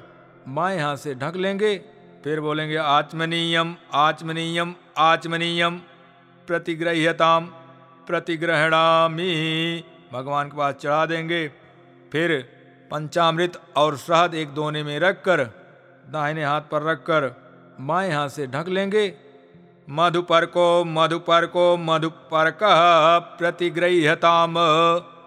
बाएँ 0.48 0.80
हाथ 0.80 0.96
से 0.96 1.14
ढक 1.14 1.36
लेंगे। 1.36 1.76
फिर 2.24 2.40
बोलेंगे 2.40 2.76
आचमनीयम 2.76 3.76
आचमनीयम 3.94 4.74
आचमनीयम 4.98 5.80
प्रतिग्रह्यताम 6.48 7.50
प्रतिग्रहणामी। 8.07 9.32
भगवान 10.12 10.48
के 10.48 10.57
पास 10.57 10.74
चढ़ा 10.74 11.07
देंगे। 11.07 11.48
फिर 12.12 12.40
पंचामृत 12.90 13.61
और 13.76 13.96
शहद 13.96 14.34
एक 14.34 14.48
दोने 14.48 14.82
में 14.82 14.98
रखकर, 14.98 15.44
दाहिने 16.11 16.44
हाथ 16.44 16.61
पर 16.61 16.82
रखकर, 16.82 17.28
बाएँ 17.80 18.12
हाथ 18.12 18.28
से 18.28 18.46
ढक 18.46 18.68
लेंगे। 18.68 19.14
मधुपर 19.90 20.46
को 20.46 20.84
मधुपर 20.84 21.46
को 21.46 21.76
मधुपर 21.76 22.50
कह 22.50 23.18
प्रतिग्रह्यताम, 23.18 24.55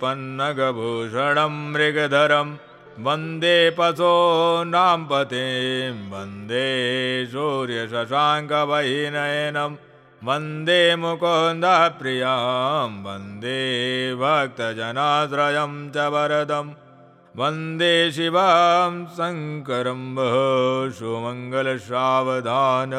पन्नगभूषणं 0.00 1.54
मृगधरं 1.72 2.48
वंदे 3.06 3.54
पशूनां 3.78 4.98
पतिं 5.12 5.94
वंदे 6.10 6.66
सूर्यशशाङ्कवहिनयनं 7.34 9.78
वंदे 10.28 10.80
मुकुन्दप्रियाँ 11.04 12.34
वंदे 13.06 13.60
भक्तजनाश्रयं 14.22 15.72
च 15.94 15.96
वरदम् 16.16 16.74
वंदे 17.38 18.12
शिवां 18.12 19.06
शङ्करं 19.06 20.16
सुमङ्गलसावधान 20.90 22.90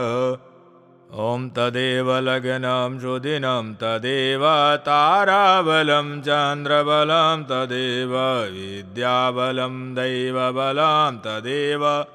ॐ 1.13 1.49
तदेव 1.49 2.19
लग्नं 2.19 2.99
सुदिनं, 2.99 3.73
तदेव 3.73 4.73
ताराबलं, 4.77 6.21
चन्द्रबलं, 6.21 7.43
तदेव 7.43 8.41
विद्याबलं, 8.51 9.95
दैवबलं, 9.95 11.17
तदेव 11.17 12.05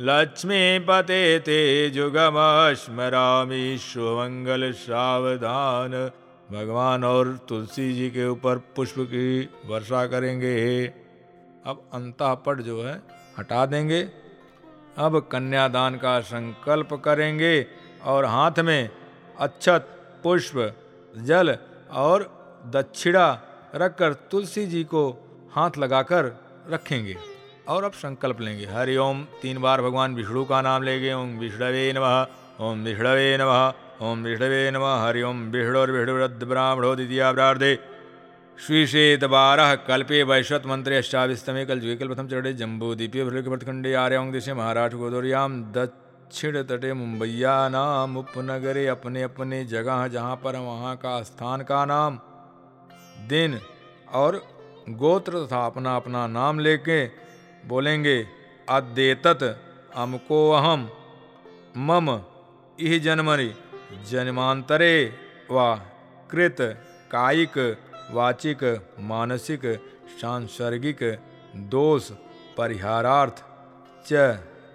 लक्ष्मीपते 0.00 1.38
ते 1.38 1.90
जुगमस्मरामि 1.90 3.78
सुमंगल 3.80 4.72
भगवान 6.52 7.04
और 7.04 7.38
तुलसी 7.48 7.94
जी 7.94 8.10
के 8.10 8.28
ऊपर 8.28 8.60
पुष्प 8.76 8.94
की 8.98 9.48
वर्षा 9.66 10.06
करेंगे। 10.06 11.05
अब 11.66 11.90
अंतापट 11.94 12.56
जो 12.56 12.82
है, 12.82 13.02
हटा 13.38 13.66
देंगे। 13.66 14.08
अब 14.98 15.28
कन्यादान 15.32 15.96
का 15.96 16.20
संकल्प 16.20 16.94
करेंगे 16.94 17.66
और 18.04 18.24
हाथ 18.24 18.58
में 18.58 18.90
अच्छत 19.38 19.80
पुष्प, 20.22 20.76
जल 21.18 21.58
और 21.92 22.22
दक्षिणा 22.66 23.42
रखकर 23.74 24.12
तुलसी 24.12 24.66
जी 24.66 24.84
को 24.84 25.10
हाथ 25.52 25.70
लगाकर 25.78 26.40
रखेंगे। 26.70 27.16
और 27.68 27.84
अब 27.84 27.92
संकल्प 27.92 28.40
लेंगे। 28.40 28.66
हरि 28.66 28.96
ओम, 28.96 29.24
तीन 29.24 29.58
बार 29.58 29.82
भगवान 29.82 30.14
विष्णु 30.14 30.44
का 30.44 30.62
नाम 30.62 30.82
लेंगे 30.82 31.12
ओम 31.12 31.38
विष्णवे 31.38 31.92
नमः, 31.92 32.26
ओम 32.60 32.84
विष्णवे 32.84 33.38
नमः, 33.38 33.72
ओम 34.06 34.22
विष्णवे 34.22 34.70
नमः। 34.70 35.02
हरि 35.02 35.22
ओम 35.22 35.40
विष्णुर्विष्णुरद्ध 35.42 36.44
ब्राह्मणो 36.44 36.96
द्वितीया 36.96 37.32
प्रार्थे। 37.32 37.95
श्रीशेत 38.58 39.24
बारह 39.26 39.74
कल्पे 39.86 40.22
वैश्वत 40.24 40.66
मंत्रे 40.66 40.96
अष्टाविस्तमे 40.96 41.64
कल 41.66 41.80
जुगे 41.80 41.96
कल 41.96 42.08
प्रथम 42.08 42.28
चरणे 42.28 42.52
जम्बू 42.60 42.94
दीपे 42.94 43.24
भृगभटखंडे 43.24 43.92
आर्योंग 43.96 44.32
दिशे 44.32 44.52
महाराष्ट्र 44.54 45.32
दक्षिण 45.76 46.62
तटे 46.70 46.92
मुंबईया 46.94 47.56
नाम 47.68 48.16
उपनगरे 48.16 48.86
अपने 48.86 49.22
अपने 49.22 49.64
जगह 49.66 50.06
जहाँ 50.08 50.36
पर 50.44 50.56
वहाँ 50.60 50.94
का 50.96 51.22
स्थान 51.22 51.62
का 51.68 51.84
नाम 51.84 52.18
दिन 53.28 53.58
और 54.14 54.40
गोत्र 54.96 55.44
तथा 55.44 55.64
अपना 55.66 55.94
अपना 55.96 56.26
नाम 56.30 56.58
लेके 56.60 56.98
बोलेंगे 57.68 58.18
अद्येतत 58.70 59.44
अमको 59.98 60.40
अहम 60.54 60.88
मम 61.86 62.10
इह 62.78 62.98
जन्मनि 63.04 63.50
जन्मांतरे 64.10 64.94
व 65.52 65.72
कृत 66.30 66.56
कायिक 67.10 67.58
वाचिक, 68.10 68.64
मानसिक, 69.00 69.64
सांसर्गिक, 70.20 71.02
दोष, 71.54 72.10
परिहारार्थ, 72.56 73.44
च 74.08 74.12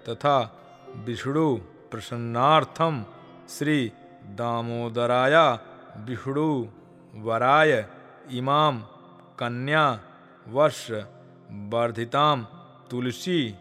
तथा 0.08 0.36
विष्णु 1.06 1.56
प्रसन्नार्थम 1.90 3.02
श्री 3.48 3.92
दामोदराया 4.38 5.46
विष्णु 6.06 6.66
वराय 7.14 7.72
इमाम 8.30 8.80
कन्या, 9.38 9.84
वर्ष 10.46 10.90
वर्धिताम 11.72 12.44
तुलसी 12.90 13.54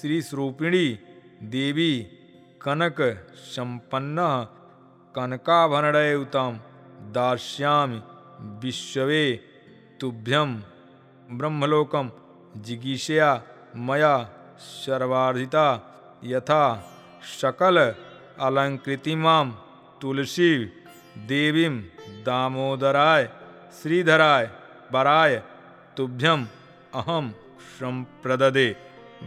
श्री 0.00 0.22
स्वरूपिणी 0.22 0.86
देवी, 1.42 1.92
कनक 2.60 3.00
संपन्न 3.54 4.18
कनकाभरणयुतम 5.14 6.58
दास्यामि। 7.14 8.00
विश्वे 8.62 9.24
तुभ्यं 10.00 10.54
ब्रह्मलोकम 11.28 12.10
जिगीषया 12.56 13.30
मया 13.76 14.16
सर्वार्धिता 14.60 15.66
यथा 16.24 16.64
सकल 17.40 17.78
अलंकृतिमां 18.40 19.50
तुलसी, 20.00 20.64
देवीं 21.26 21.78
दामोदराय, 22.24 23.30
श्रीधराय 23.82 24.50
बराय 24.92 25.42
तुभ्यम 25.96 26.46
अहम 26.94 27.30
संप्रददे। 27.76 28.68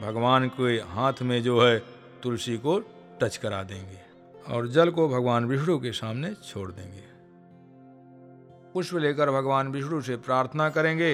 भगवान 0.02 0.48
के 0.50 0.76
हाथ 0.92 1.22
में 1.22 1.42
जो 1.44 1.60
है, 1.62 1.78
तुलसी 2.24 2.58
को 2.58 2.80
टच 3.22 3.38
करा 3.38 3.64
देंगे 3.64 4.00
और 4.54 4.68
जल 4.68 4.92
को 4.92 5.08
भगवान 5.10 5.46
विष्णु 5.46 5.80
के 5.80 5.92
सामने 5.92 6.34
छोड़ 6.44 6.72
देंगे। 6.72 7.15
पुष्प 8.76 8.96
लेकर 8.98 9.30
भगवान 9.32 9.68
विष्णु 9.72 9.98
से 10.02 10.16
प्रार्थना 10.20 10.66
करेंगे। 10.70 11.12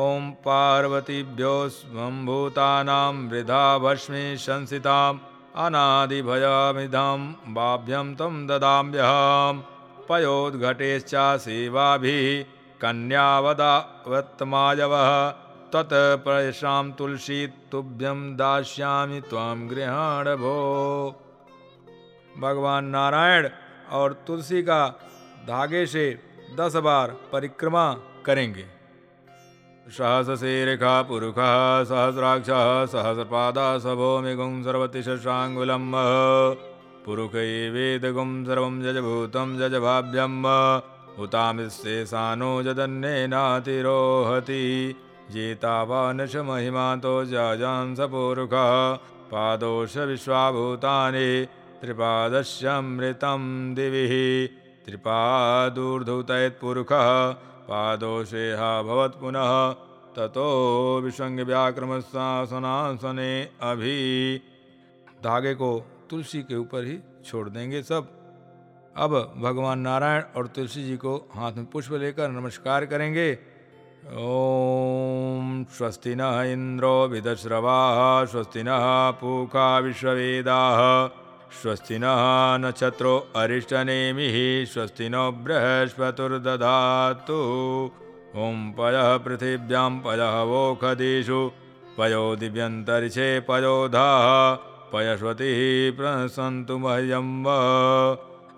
ओम 0.00 0.28
पार्वतीभ्यो 0.44 1.56
स्वभूतानां 1.68 3.14
वृद्धा 3.28 3.64
भस्मी 3.78 4.22
संसिताम 4.38 5.14
अनादिभयामिधम 5.56 7.20
बाभ्यम 7.54 8.08
तम 8.14 8.34
ददाम्यहम 8.46 9.56
पयोद्घटेश्चा 10.08 11.26
सेवाभिः 11.44 12.24
कन्यावदावत्मायवः 12.82 13.90
तत्प्रयशां 15.72 16.84
तुलसी 16.98 17.40
तुभ्यं 17.72 18.20
दास्यामि 18.36 19.20
त्वां 19.30 19.58
गृहाण 19.70 20.24
भो 20.36 20.56
भगवान 22.40 22.84
नारायण 22.88 23.48
और 23.92 24.08
तुलसी 24.26 24.60
का 24.62 24.80
धागे 25.48 25.84
से 25.86 26.06
दस 26.56 26.76
बार 26.76 27.16
परिक्रमा 27.32 27.96
करेंगे। 28.26 28.64
सहसशीर्षा 29.88 31.02
पुरुष 31.02 31.34
सहस्राक्ष, 31.88 32.46
सहस्रपादा 32.92 33.78
सभोमिगुं 33.78 34.62
सर्वतिशाङ्गुलम् 34.62 35.92
पुरुषैवेदगुं 37.06 38.44
सर्वं 38.44 38.82
जजभूतं 38.82 39.58
जजभाव्यम् 39.58 40.46
हुतामिस्येषानो 41.18 42.62
जदन्येनातिरोहति 42.62 44.62
जेतावानश 45.30 46.36
महिमातो 46.36 47.24
जाजांस 47.24 48.00
पुरुषः 48.00 48.94
पादोष 49.30 49.96
विश्वाभूतानि 49.96 51.46
त्रिपादस्यमृतं 51.80 53.74
दिविः। 53.74 54.65
त्रिपादूर्धुतयत्पुरुषः 54.86 57.32
पादोषेह 57.68 58.58
पुनः 59.20 59.72
ततो 60.16 61.00
विसंग 61.00 61.40
अभी। 63.62 64.38
धागे 65.24 65.54
को 65.54 65.86
तुलसी 66.10 66.42
के 66.42 66.56
ऊपर 66.56 66.84
ही 66.84 66.98
छोड़ 67.24 67.48
देंगे 67.48 67.82
सब। 67.82 68.08
अब 68.96 69.34
भगवान 69.38 69.78
नारायण 69.78 70.22
और 70.36 70.46
तुलसी 70.46 70.84
जी 70.84 70.96
को 70.96 71.28
हाथ 71.34 71.52
में 71.52 71.66
पुष्प 71.66 71.92
लेकर 71.92 72.30
नमस्कार 72.30 72.86
करेंगे। 72.86 73.38
ओम 74.06 75.64
स्वस्ति 75.64 76.14
न 76.14 76.48
इंद्रो 76.52 77.06
विदश्रवा, 77.06 78.24
स्वस्ति 78.24 78.62
न 78.62 78.66
पूखा 79.20 79.78
विश्ववेदा। 79.78 81.06
स्वस्ति 81.62 81.98
न 82.02 82.04
नक्षत्रो 82.64 83.16
अरिष्टनेमि 83.36 84.28
स्वस्ति 84.72 85.08
नो 85.08 85.26
ओम 88.44 88.70
पय 88.78 88.96
पृथिव्यां 89.24 89.90
पय 90.06 90.22
वोखदिषु 90.48 91.40
पयो 91.98 92.24
दिव्यन्तरिक्षे 92.36 93.28
पयोधा 93.48 94.08
पयस्वतिः 94.92 95.60
प्रसन्तु 95.96 96.78
मह्यं 96.78 97.28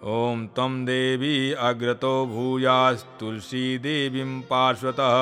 ॐ 0.07 0.47
तं 0.57 0.75
देवी 0.85 1.53
अग्रतो 1.69 2.11
भूयास्तुलसी 2.33 3.63
देवीं 3.87 4.41
पार्श्वतः 4.51 5.15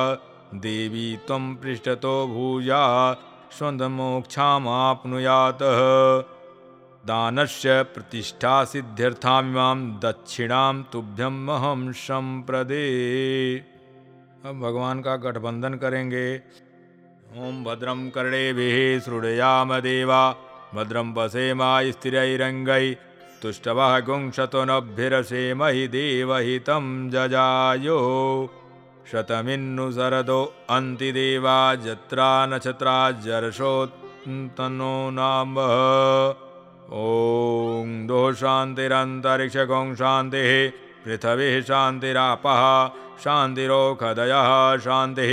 देवी 0.64 1.04
त्वं 1.26 1.44
पृष्ठतो 1.62 2.12
भूया 2.32 2.80
स्वन्दमोक्षामाप्नुयात् 3.58 5.64
दानस्य 7.06 7.82
प्रतिष्ठा 7.82 8.64
सिद्ध्यर्थामिमां 8.64 9.78
दक्षिणां 9.78 10.82
तुभ्यम 10.82 11.52
अहम 11.52 11.92
संप्रदे 11.92 13.64
अब 14.46 14.60
भगवान 14.60 15.00
का 15.00 15.16
गठबंधन 15.16 15.74
करेंगे। 15.74 16.42
ओम 17.38 17.64
भद्रम 17.64 18.08
कर्णेभिः 18.08 19.00
श्रुणयाम 19.00 19.78
देवा। 19.78 20.36
भद्रं 20.74 21.12
पशेमा 21.12 21.82
स्थिरैरङ्गै। 21.82 22.96
तुष्टवः 23.42 24.00
गुंशतोनभिरसेमहि 24.00 25.88
देवहितं 25.88 27.10
जजायो। 27.10 27.98
शतमिन्नु 29.12 29.92
शरदो 29.92 30.54
अन्तिदेवा। 30.70 31.74
जत्रा 31.74 32.46
नक्षत्रा 32.46 33.10
जर्षोत्तनो 33.10 35.10
नाम 35.10 35.54
ॐ 36.86 38.06
दो 38.06 38.32
शान्तिरन्तरिक्षगों 38.32 39.94
शान्तिः, 39.94 40.70
पृथिवीः 41.04 41.60
शान्तिरापः, 41.60 42.86
शान्तिरोखदयः 43.24 44.76
शान्तिः, 44.76 45.32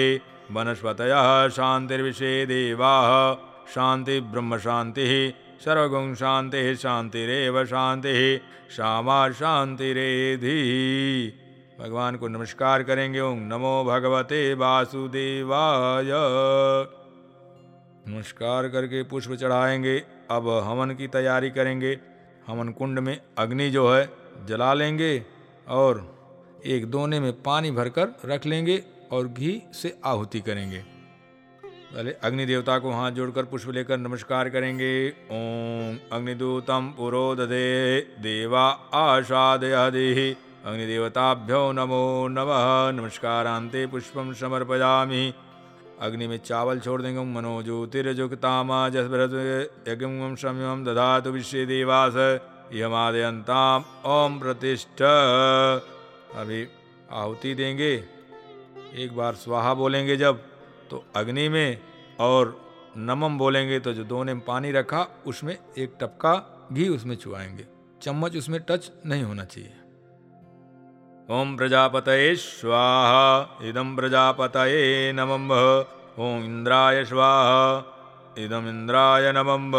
वनस्पतयः 0.52 1.48
शान्तिर्विषे 1.50 2.46
देवाः 2.46 3.34
शांति 3.74 4.20
ब्रह्म 4.22 4.58
शांति 4.58 5.34
सर्वगुण 5.66 6.14
शांति 6.14 6.76
शांतिरेव 6.76 7.66
शांति 7.66 8.42
श्यामा 8.76 9.30
शांतिरेधि 9.30 10.58
भगवान 11.80 12.16
को 12.16 12.28
नमस्कार 12.28 12.84
करेंगे 12.84 13.20
ओम 13.20 13.40
नमो 13.44 13.84
भगवते 13.84 14.54
वासुदेवाय। 14.54 16.12
नमस्कार 18.08 18.68
करके 18.68 19.04
पुष्प 19.04 19.34
चढ़ाएँगे। 19.34 20.04
अब 20.32 20.48
हवन 20.48 20.96
की 20.96 21.08
तैयारी 21.08 21.50
करेंगे। 21.50 22.00
हवन 22.48 22.70
कुंड 22.70 23.00
में 23.00 23.22
अग्नि 23.38 23.70
जो 23.70 23.94
है, 23.94 24.10
जला 24.46 24.74
लेंगे 24.74 25.26
और 25.68 26.02
एक 26.66 26.86
दोने 26.86 27.20
में 27.20 27.42
पानी 27.42 27.72
भरकर 27.72 28.08
रख 28.26 28.46
लेंगे 28.46 28.84
और 29.12 29.28
घी 29.28 29.62
से 29.74 29.98
आहुति 30.06 30.40
करेंगे। 30.40 30.78
पहले 31.94 32.12
अग्नि 32.12 32.46
देवता 32.46 32.80
को 32.80 32.92
हाथ 32.92 33.12
जोड़कर 33.12 33.46
पुष्प 33.46 33.70
लेकर 33.70 33.98
नमस्कार 33.98 34.50
करेंगे। 34.50 35.10
ओम 35.10 35.98
अग्निदूतम 36.12 36.94
पुरो 36.98 37.36
दधे 37.36 38.02
देवा 38.02 38.70
आशादयादि 38.94 40.36
अग्निदेवताभ्यो 40.66 41.72
नमो 41.72 42.28
नमः। 42.28 43.02
नमस्कारांते 43.02 43.88
पुष्पम 43.88 44.34
समर्पयामि। 44.34 45.34
अग्नि 46.04 46.28
में 46.28 46.38
चावल 46.38 46.80
छोड़ 46.80 47.02
देंगे 47.02 47.20
ओम 47.20 47.34
मनो 47.34 47.64
ज्योतिरजुक्तामा 47.64 48.90
जसभरत 48.90 49.34
यज्ञम 49.88 50.36
शम्यम 50.36 50.84
दधातु 50.86 51.30
विश्व 51.30 51.66
देवास 51.66 52.16
यमादयंताम 52.74 53.86
ओम 54.06 54.40
प्रतिष्ठ। 54.40 55.02
अभी 56.36 56.68
आहुति 57.12 57.56
देंगे। 57.56 58.04
एक 58.96 59.16
बार 59.16 59.34
स्वाहा 59.34 59.74
बोलेंगे 59.74 60.18
जब 60.18 60.42
तो 60.90 61.06
अग्नि 61.16 61.50
में 61.50 61.80
और 62.20 62.62
नमम 62.98 63.38
बोलेंगे 63.38 63.80
तो 63.80 63.94
जो 63.94 64.04
दोनों 64.04 64.26
ने 64.26 64.36
पानी 64.36 64.72
रखा, 64.72 65.08
उसमें 65.28 65.58
एक 65.78 65.94
टपका 66.02 66.34
घी 66.74 66.88
उसमें 66.88 67.16
चुआएँगे। 67.16 67.66
चम्मच 68.02 68.38
उसमें 68.38 68.60
टच 68.70 68.92
नहीं 69.06 69.24
होना 69.24 69.46
चाहिए। 69.46 69.74
ओम 71.30 71.56
प्रजापतये 71.58 72.36
स्वाहा। 72.36 73.60
इदम 73.64 73.96
प्रजापतये 73.96 75.14
नमम 75.14 75.52
ओम 76.20 76.44
इंद्राय 76.44 77.06
स्वाहा। 77.06 77.78
इदम 78.38 78.68
इंद्राय 78.68 79.32
नमम 79.32 79.76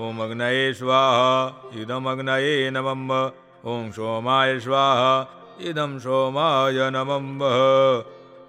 ओम 0.00 0.22
अग्नये 0.22 0.72
स्वाहा। 0.74 1.62
इदम 1.74 2.10
अग्नये 2.10 2.70
नमम 2.70 3.12
ओम 3.64 3.90
सोमाय 3.90 4.58
स्वाहा। 4.60 5.10
इदम 5.60 5.98
सोमाय 5.98 6.90
नमम 6.90 7.38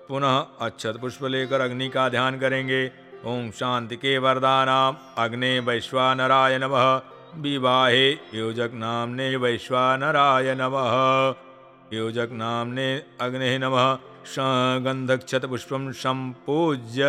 पुनः 0.08 0.38
अक्षत 0.62 0.98
पुष्प 1.02 1.24
लेकर 1.24 1.62
अग्नि 1.62 1.90
का 1.90 2.10
ध्यान 2.10 2.40
करेंगे। 2.40 2.86
ओम 3.26 3.52
शांति 3.52 3.96
के 3.96 4.18
वरदानाम 4.18 4.98
अग्ने 5.18 5.60
वैश्वानराय 5.60 6.58
नमः। 6.58 6.96
विवाहे 7.36 8.10
योजक 8.10 8.72
नामने 8.74 9.36
वैश्वानराय 9.36 10.56
नमः। 10.56 11.49
योजक 11.94 12.30
नामने 12.32 12.88
अग्ने 13.22 13.58
नमः 13.58 13.94
गंधक्षत 14.86 15.46
पुष्पम 15.46 15.92
संपूज्य 15.92 17.04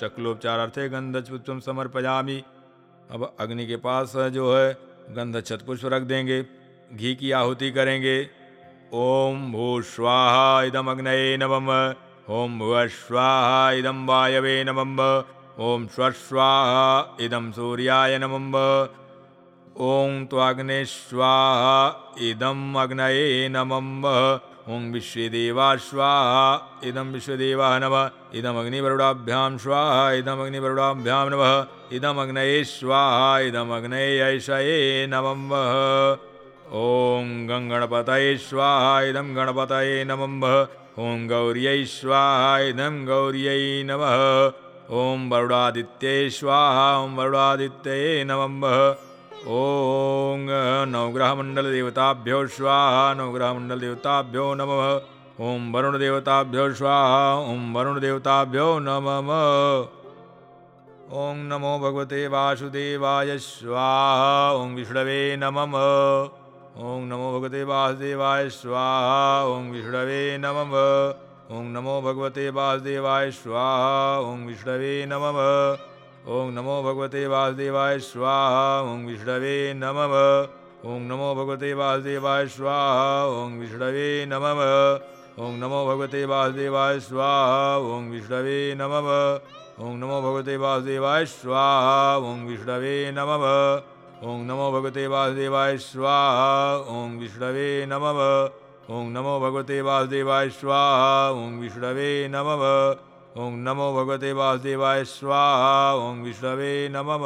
शक्लोपचारार्थे 0.00 0.88
गंध 0.88 1.16
पुष्पम 1.30 1.58
समर्पयामी। 1.60 2.42
अब 3.10 3.24
अग्नि 3.40 3.66
के 3.66 3.76
पास 3.76 4.12
जो 4.32 4.54
है 4.56 4.72
गंधक्षत 5.10 5.62
पुष्प 5.66 5.86
रख 5.86 6.02
देंगे, 6.02 6.42
घी 6.90 7.14
की 7.14 7.30
आहुति 7.32 7.70
करेंगे। 7.70 8.16
ओम 8.94 9.52
भू 9.52 9.82
स्वाहा 9.82 10.62
इदम 10.62 10.90
अग्नये 10.90 11.36
नमम 11.36 11.70
ओम 12.30 12.58
भुव 12.58 12.86
स्वाहा 12.88 13.70
इदम 13.72 14.06
वायवे 14.06 14.62
नमम 14.64 15.00
ओम 15.60 15.86
स्वस्वाहा 15.86 17.16
इदम 17.20 17.50
सूर्याय 17.52 18.18
नमम 18.18 18.52
ओम 19.80 20.24
त्वाग्ने 20.30 20.84
स्वाहा 20.84 21.76
इदम 22.20 22.74
अग्नये 22.78 23.48
नमम 23.48 24.04
ओम 24.68 24.82
विश्वदेवा 24.92 25.74
स्वाहा 25.84 26.42
इदम 26.88 27.12
विश्वदेवा 27.12 27.68
नम। 27.82 27.94
इदम 28.38 28.58
अग्निवरुडाभ्यां 28.60 29.56
स्वाहा 29.58 30.10
इदम 30.20 30.42
अग्निवरुडाभ्यां 30.44 31.24
नमः। 31.30 31.94
इदम 31.96 32.20
अग्नये 32.22 32.62
स्वाहा 32.64 33.38
इदम 33.48 33.72
अग्नये 33.76 34.18
ऐषये 34.24 35.06
नमम 35.12 35.54
ॐ 36.80 37.30
गङ्गणपतये 37.48 38.36
स्वाहा 38.48 39.00
इदं 39.08 39.34
गणपतये 39.36 40.04
नमः 40.10 40.54
ॐ 41.06 41.26
गौर्यै 41.30 41.84
स्वाहा 41.94 42.58
इदं 42.68 43.00
गौर्यै 43.06 43.62
नमः। 43.88 44.20
ॐ 45.00 45.24
वरुडादित्यै 45.32 46.28
स्वाहा 46.40 46.86
ॐ 46.98 47.16
वरुडादित्यये 47.16 48.12
नमः 48.24 48.78
ॐ 49.42 50.42
नवग्रहमण्डलदेवताभ्यो 50.88 52.36
स्वाहा 52.46 53.14
नवग्रहमण्डलदेवताभ्यो 53.14 54.44
नमः। 54.54 54.82
ॐ 55.46 55.64
वरुणदेवताभ्यो 55.72 56.66
स्वाहा 56.72 57.24
ॐ 57.50 57.64
वरुणदेवताभ्यो 57.74 58.66
नमः। 58.78 59.32
ॐ 61.22 61.42
नमो 61.50 61.72
भगवते 61.78 62.26
वासुदेवाय 62.28 63.38
स्वाहा 63.38 64.52
ॐ 64.52 64.74
विष्णवे 64.76 65.20
नमः। 65.36 65.74
ओं 66.78 67.00
नमो 67.06 67.32
भगवते 67.32 67.64
वासुदेवाय 67.64 68.48
स्वाहा 68.48 69.44
ओं 69.44 69.62
विष्णवे 69.70 70.38
नमः। 70.38 70.76
ओं 71.56 71.64
नमो 71.72 72.00
भगवते 72.00 72.50
वासुदेवाय 72.50 73.30
स्वाहा 73.30 74.18
ओं 74.18 74.38
विष्णवे 74.46 74.94
नमः। 75.06 75.40
ओं 76.22 76.50
नमो 76.50 76.82
भगवते 76.82 77.26
वासुदेवाय 77.26 77.98
स्वाहा 77.98 78.80
ओं 78.80 78.98
विष्णवे 79.06 79.74
नमः। 79.74 80.12
ओं 80.86 80.98
नमो 81.00 81.34
भगवते 81.34 81.72
वासुदेवाय 81.74 82.46
स्वाहा 82.46 83.24
ओं 83.26 83.50
विष्णवे 83.58 84.06
नमः। 84.26 84.62
ओं 85.42 85.50
नमो 85.58 85.84
भगवते 85.86 86.24
वासुदेवाय 86.24 87.00
स्वाहा 87.00 87.76
ओं 87.76 88.02
विष्णवे 88.10 88.74
नमः। 88.78 89.10
ओं 89.82 89.96
नमो 89.98 90.22
भगवते 90.22 90.56
वासुदेवाय 90.56 91.26
स्वाहा 91.26 92.16
ओं 92.16 92.38
विष्णवे 92.46 92.96
नमः। 93.12 93.46
ओं 94.22 94.38
नमो 94.46 94.72
भगवते 94.72 95.06
वासुदेवाय 95.06 95.78
स्वाहा 95.78 96.76
ओं 96.88 97.08
विष्णवे 97.18 97.86
नमः। 97.86 98.20
ओं 98.94 99.08
नमो 99.10 99.40
भगवते 99.40 99.80
वासुदेवाय 99.82 100.48
स्वाहा 100.50 101.30
ओं 101.30 101.50
विष्णवे 101.60 102.28
नमः। 102.30 103.11
ओं 103.36 103.50
नमो 103.50 103.92
भगवते 103.92 104.32
वासुदेवाय 104.32 105.04
स्वाहा 105.04 105.94
ओं 105.94 106.16
विष्णवे 106.16 106.88
नमः। 106.88 107.24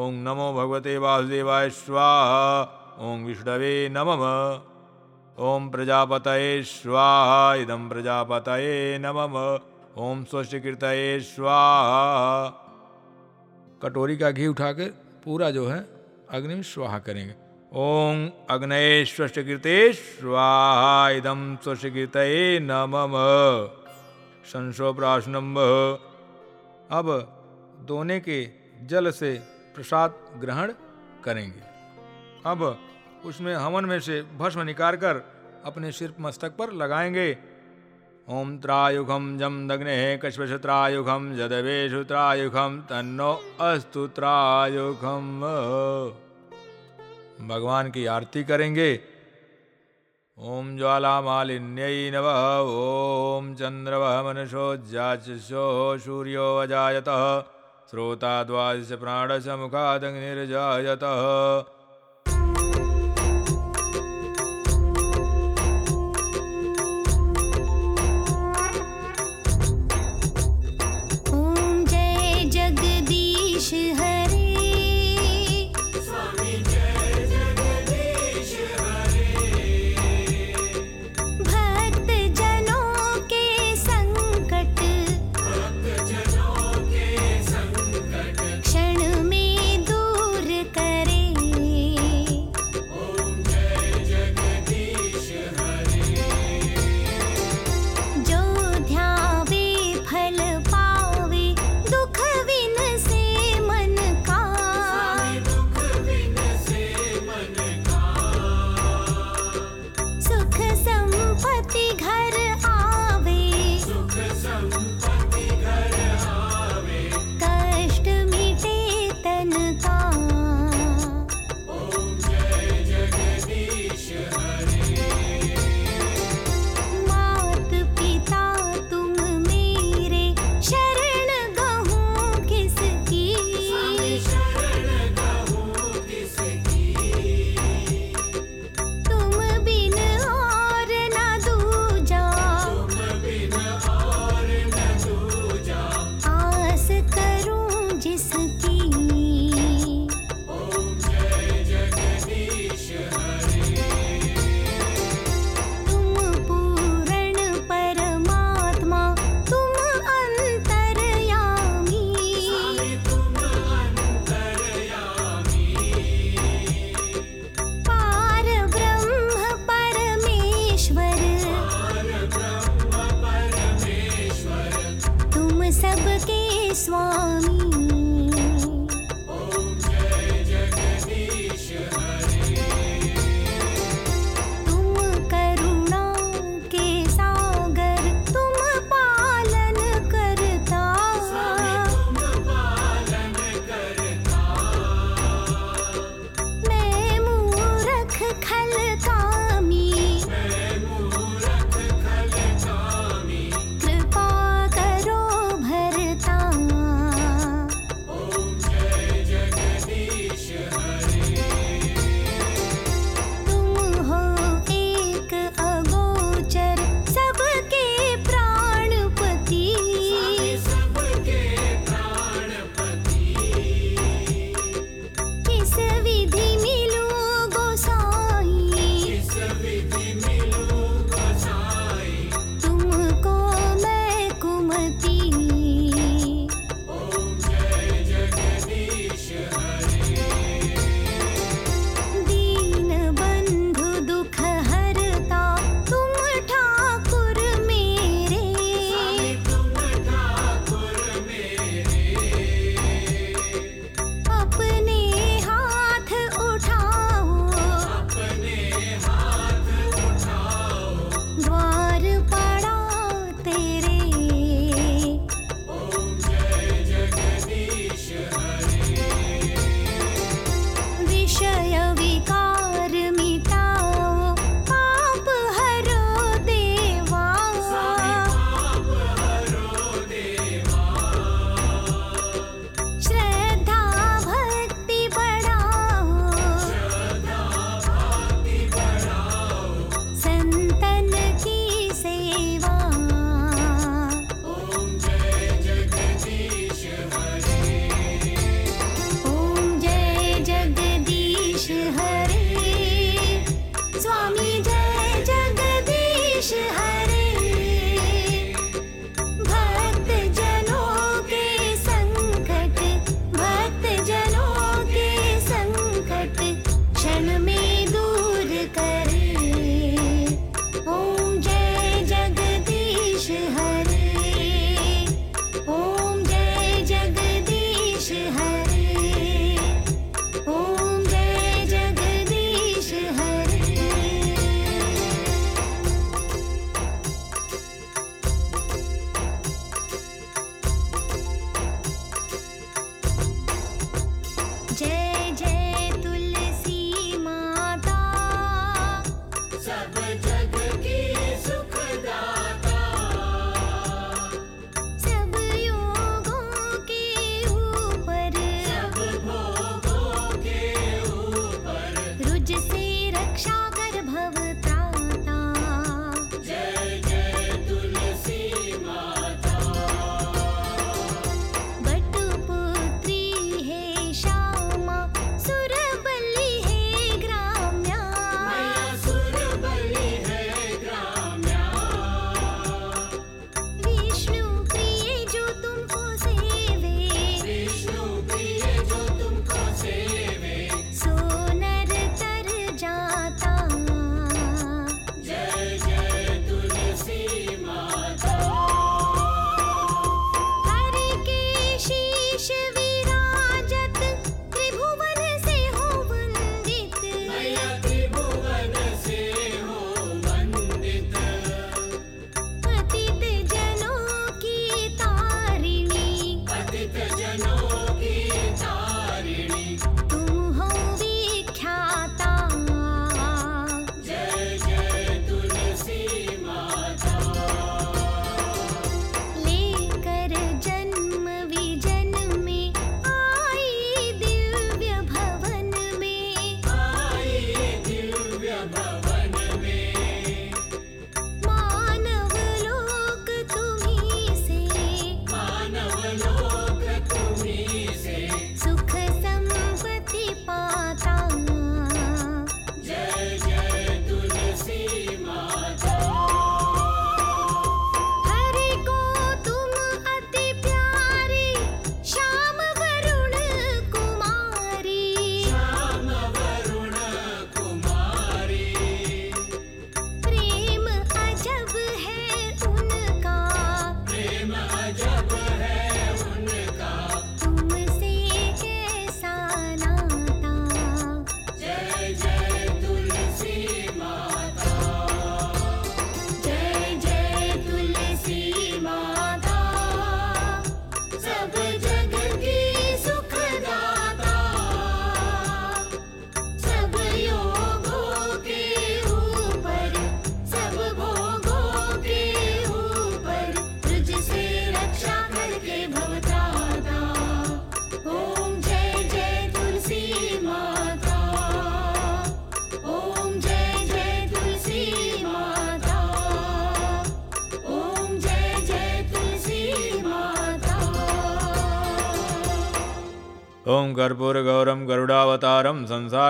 ओं 0.00 0.10
नमो 0.12 0.52
भगवते 0.52 0.98
वासुदेवाय 0.98 1.70
स्वाहा 1.70 2.62
ओं 2.98 3.24
विष्णवे 3.24 3.88
नमः। 3.88 4.24
ओम 5.38 5.70
प्रजापतये 5.70 6.62
स्वाहा, 6.62 7.54
इदं 7.54 7.88
प्रजापतये 7.88 8.98
नमः। 8.98 9.58
ओम 10.02 10.24
स्वस्तिकृतये 10.24 11.20
स्वाहा। 11.20 12.48
कटोरी 13.82 14.16
का 14.16 14.30
घी 14.30 14.46
उठाकर 14.46 14.94
पूरा 15.24 15.50
जो 15.50 15.66
है, 15.66 15.86
अग्नि 16.30 16.54
में 16.54 16.62
स्वाहा 16.62 16.98
करेंगे। 16.98 17.34
ओम 17.74 18.30
अग्नये 18.50 19.04
स्वष्टकृते 19.04 19.92
स्वाहा 19.92 21.10
इदम 21.10 21.56
स्वष्टकृत 21.64 22.12
नमम 22.62 23.14
संशोप्राशनम्ब। 24.44 25.58
अब 26.90 27.10
दोने 27.80 28.20
के 28.20 28.48
जल 28.86 29.10
से 29.10 29.32
प्रसाद 29.74 30.14
ग्रहण 30.36 30.72
करेंगे। 31.24 31.62
अब 32.46 32.78
उसमें 33.24 33.54
हवन 33.54 33.84
में 33.84 34.00
से 34.00 34.22
भस्म 34.22 34.62
निकाल 34.62 34.96
कर 34.96 35.22
अपने 35.64 35.92
सिर 35.92 36.14
मस्तक 36.20 36.56
पर 36.56 36.72
लगाएँगे। 36.72 37.38
ओम 38.28 38.58
त्रायुखम 38.58 39.38
जम 39.38 39.68
दग्ने 39.68 40.20
कश्मश 40.24 40.50
त्रायुखम 40.50 41.34
जदवेशु 41.36 42.04
त्रायुखम 42.04 42.80
तन्नो 42.80 43.32
अस्तु 43.60 44.06
त्रायुखम 44.06 45.40
भगवान 47.48 47.90
की 47.90 48.06
आरती 48.06 48.44
करेंगे। 48.44 49.11
ओम 50.38 50.68
ज्वालामालिन्यै 50.76 51.88
मालिन्य 52.12 52.30
ॐ 52.68 53.50
चन्द्रवः 53.58 54.14
मनशोज्जाचो 54.26 55.66
सूर्यो 56.04 56.46
अजात 56.62 57.10
श्रोता 57.90 58.32
द्वादश 58.50 58.92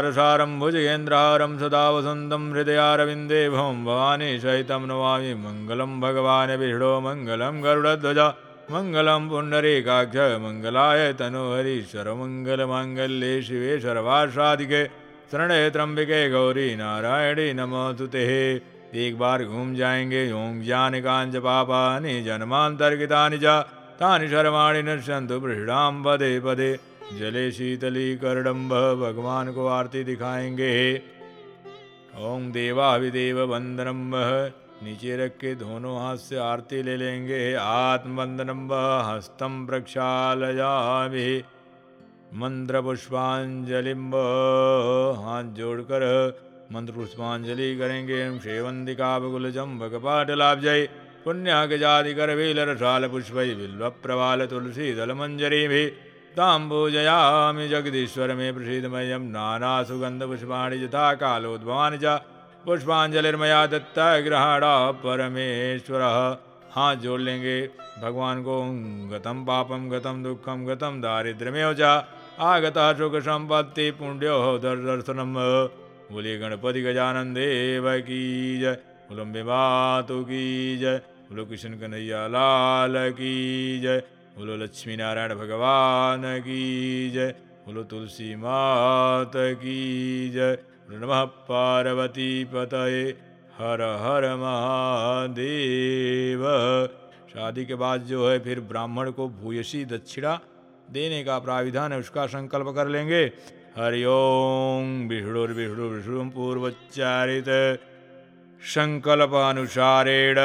संसारसारं 0.02 0.58
भुजगेन्द्रहारं 0.58 1.52
सदा 1.58 1.82
वसन्तं 1.90 2.42
हृदयारविन्दे 2.52 3.50
भवं 3.50 3.84
भवानी 3.84 4.30
सहितं 4.40 4.82
नमामि। 4.90 5.34
मङ्गलं 5.34 5.92
भगवान् 6.00 6.58
विष्णो, 6.58 6.90
मङ्गलं 7.00 7.62
गरुडध्वज, 7.64 8.18
मङ्गलं 8.72 9.28
पुण्डरीकाक्ष, 9.28 10.18
मङ्गलाय 10.42 11.12
तनुहरि 11.12 11.76
सर्वमङ्गलमाङ्गल्ये 11.92 13.42
शिवे 13.42 13.78
सर्वासाधिके 13.80 14.82
शरणे 15.30 15.70
त्र्यंबिके 15.70 16.20
गौरी 16.30 16.68
नारायणी 16.76 17.52
नमोस्तुते 17.52 18.26
एक 19.06 19.18
बार 19.18 19.44
घूम 19.44 19.74
जाएँगे 19.74 20.22
ओम 20.32 20.62
ज्ञान 20.62 21.00
कांच 21.00 21.36
पापानि 21.36 22.22
जन्मांतर्गितानि 22.22 23.38
च, 23.38 23.60
तानि 24.00 24.28
सर्वाणि 24.28 24.82
नश्यन्तु 24.82 25.40
पृष्ठाम 25.40 26.02
पदे 26.04 26.40
पदे। 26.40 26.91
जले 27.10 27.50
शीतली 27.52 28.16
करडम्ब 28.16 28.72
भगवान 29.00 29.52
को 29.52 29.66
आरती 29.66 30.04
दिखाएँगे। 30.04 30.72
ओम 32.18 32.50
देवाभिदेव 32.52 33.40
वंदनम 33.44 34.12
नीचे 34.84 35.16
रख 35.16 35.30
के 35.30 35.54
दोनों 35.54 35.96
हाथ 35.98 36.16
से 36.16 36.36
आरती 36.36 36.82
ले 36.82 36.96
लेंगे। 36.96 37.54
आत्मवंदनम 37.54 38.68
हस्तम 39.06 39.66
प्रक्षालयामि। 39.66 41.42
मंत्र 42.34 42.80
पुष्पांजलिम्ब, 42.80 44.14
हाथ 45.18 45.44
जोड़कर 45.54 46.04
मंत्र 46.72 46.92
पुष्पांजलि 46.92 47.76
करेंगे। 47.76 48.20
शेवंदिका 48.38 49.18
बकुल 49.18 49.50
चंबक 49.52 50.30
लाभ 50.30 50.60
जय 50.60 50.88
पुण्य 51.24 51.78
जाति 51.78 52.14
कर 52.14 52.34
वील 52.34 52.60
रसाल 52.60 53.08
पुष्प 53.08 53.34
बिल्व 53.34 53.88
प्रवाल 54.02 54.46
तुलसी 54.46 54.94
दल 54.94 55.12
मंजरी 55.12 55.66
भी 55.68 55.84
ताम्बूजयामि 56.36 57.66
जगदीश्वर 57.68 58.32
में 58.34 58.54
प्रसिद्धमयं 58.54 59.24
नाना 59.32 59.72
सुगंध 59.82 60.22
पुष्पाणि 60.22 60.76
यथा 60.84 61.12
कालोद्भवानि 61.14 61.98
च 61.98 62.14
पुष्पांजलिर्मया 62.64 63.66
दत्ता 63.66 64.06
ग्रहणा 64.20 64.74
परमेश्वर 65.02 66.02
हाथ 66.72 66.96
जोड़ 66.96 67.20
लेंगे 67.20 67.56
भगवान 68.02 68.42
को 68.42 68.56
गतम 69.12 69.44
पापम 69.44 69.88
गतम 69.90 70.22
दुखम 70.22 70.64
गतम 70.66 71.00
दारिद्र्यमेव 71.00 71.74
च 71.80 71.90
आगता 72.48 72.92
सुख 72.92 73.16
संपत्ति 73.20 73.90
पुण्यो 73.90 74.38
दर्शनम 74.58 75.34
बोलिए 76.12 76.38
गणपति 76.38 76.82
गजानन 76.82 77.34
देव 77.34 77.90
की 78.08 78.22
जय। 78.60 78.72
बोलो 79.10 79.24
मातु 79.44 80.22
की 80.24 80.44
जय। 80.78 80.96
बोलो 81.28 81.44
कृष्ण 81.44 81.72
कन्हैया 81.80 82.26
लाल 82.28 82.96
की 83.20 83.34
जय। 83.80 84.02
बोलो 84.38 84.56
लक्ष्मी 84.56 84.96
नारायण 84.96 85.34
भगवान 85.34 86.40
की 86.40 87.10
जय। 87.10 87.34
बोलो 87.66 87.82
तुलसी 87.82 88.36
मात 88.36 89.32
की 89.36 90.30
जय। 90.30 90.58
नमः 90.90 91.24
पार्वती 91.24 92.44
पतये। 92.44 93.16
हर 93.58 93.82
हर 93.82 94.36
महादेव। 94.36 96.42
शादी 97.32 97.66
के 97.66 97.74
बाद 97.74 98.00
जो 98.00 98.30
है 98.30 98.38
फिर 98.38 98.60
ब्राह्मण 98.60 99.10
को 99.10 99.28
भूयसी 99.28 99.84
दक्षिणा 99.84 100.40
देने 100.90 101.24
का 101.24 101.38
प्राविधान 101.38 101.92
है, 101.92 101.98
उसका 101.98 102.26
संकल्प 102.26 102.68
कर 102.68 102.88
लेंगे। 102.88 103.32
हरिओम 103.78 105.08
विष्णुर्विष्णु 105.08 105.88
विष्णु 105.88 106.30
पूर्वोच्चारित। 106.30 107.80
संकल्प 108.62 109.34
अनुसारेण 109.34 110.36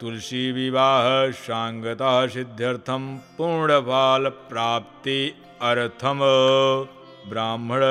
तुलसी 0.00 0.50
विवाह 0.52 1.04
सांगता 1.30 2.26
सिद्ध्यर्थम 2.26 3.06
पूर्णफल 3.38 4.28
प्राप्ति 4.48 5.20
अर्थम। 5.62 6.20
ब्राह्मण 7.28 7.82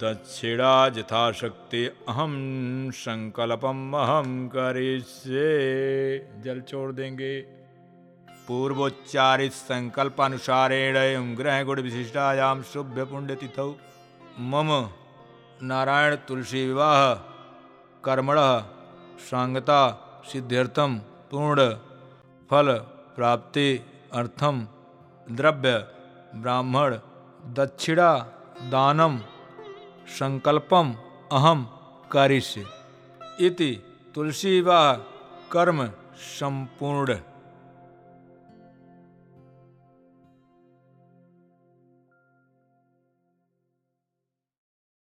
दक्षिणा 0.00 0.86
यथाशक्ति 0.86 1.84
अहम 2.08 2.32
संकल्पम 2.90 3.92
अहम 3.96 4.48
करिष्ये। 4.48 5.50
जल 6.44 6.60
छोड़ 6.60 6.90
देंगे। 6.92 7.40
पूर्वोच्चारित 8.48 9.52
संकल्पानुसारेण 9.52 10.96
ग्रह 11.36 11.62
गुण 11.62 11.80
विशिष्टायाम 11.80 12.62
शुभ 12.62 12.98
पुण्य 13.10 13.34
तिथौ 13.34 13.68
मम 14.40 14.70
नारायण 15.62 16.16
तुलसी 16.28 16.66
विवाह 16.66 17.14
कर्मण 18.04 18.36
सांगता 19.20 19.80
सिद्ध्यर्थम। 20.32 21.00
पूर्ण 21.32 21.68
फल 22.50 22.68
प्राप्ति 23.16 23.68
अर्थम 24.12 24.56
द्रव्य 25.30 25.72
ब्राह्मण 26.42 26.96
दक्षिणा 27.54 28.10
दानम 28.72 29.18
संकल्पम 30.18 30.94
अहम 31.32 31.60
करिष्य। 32.12 32.66
इति 33.46 33.70
तुलसी 34.14 34.50
विवाह 34.50 34.92
कर्म 35.52 35.80
संपूर्ण। 36.32 37.16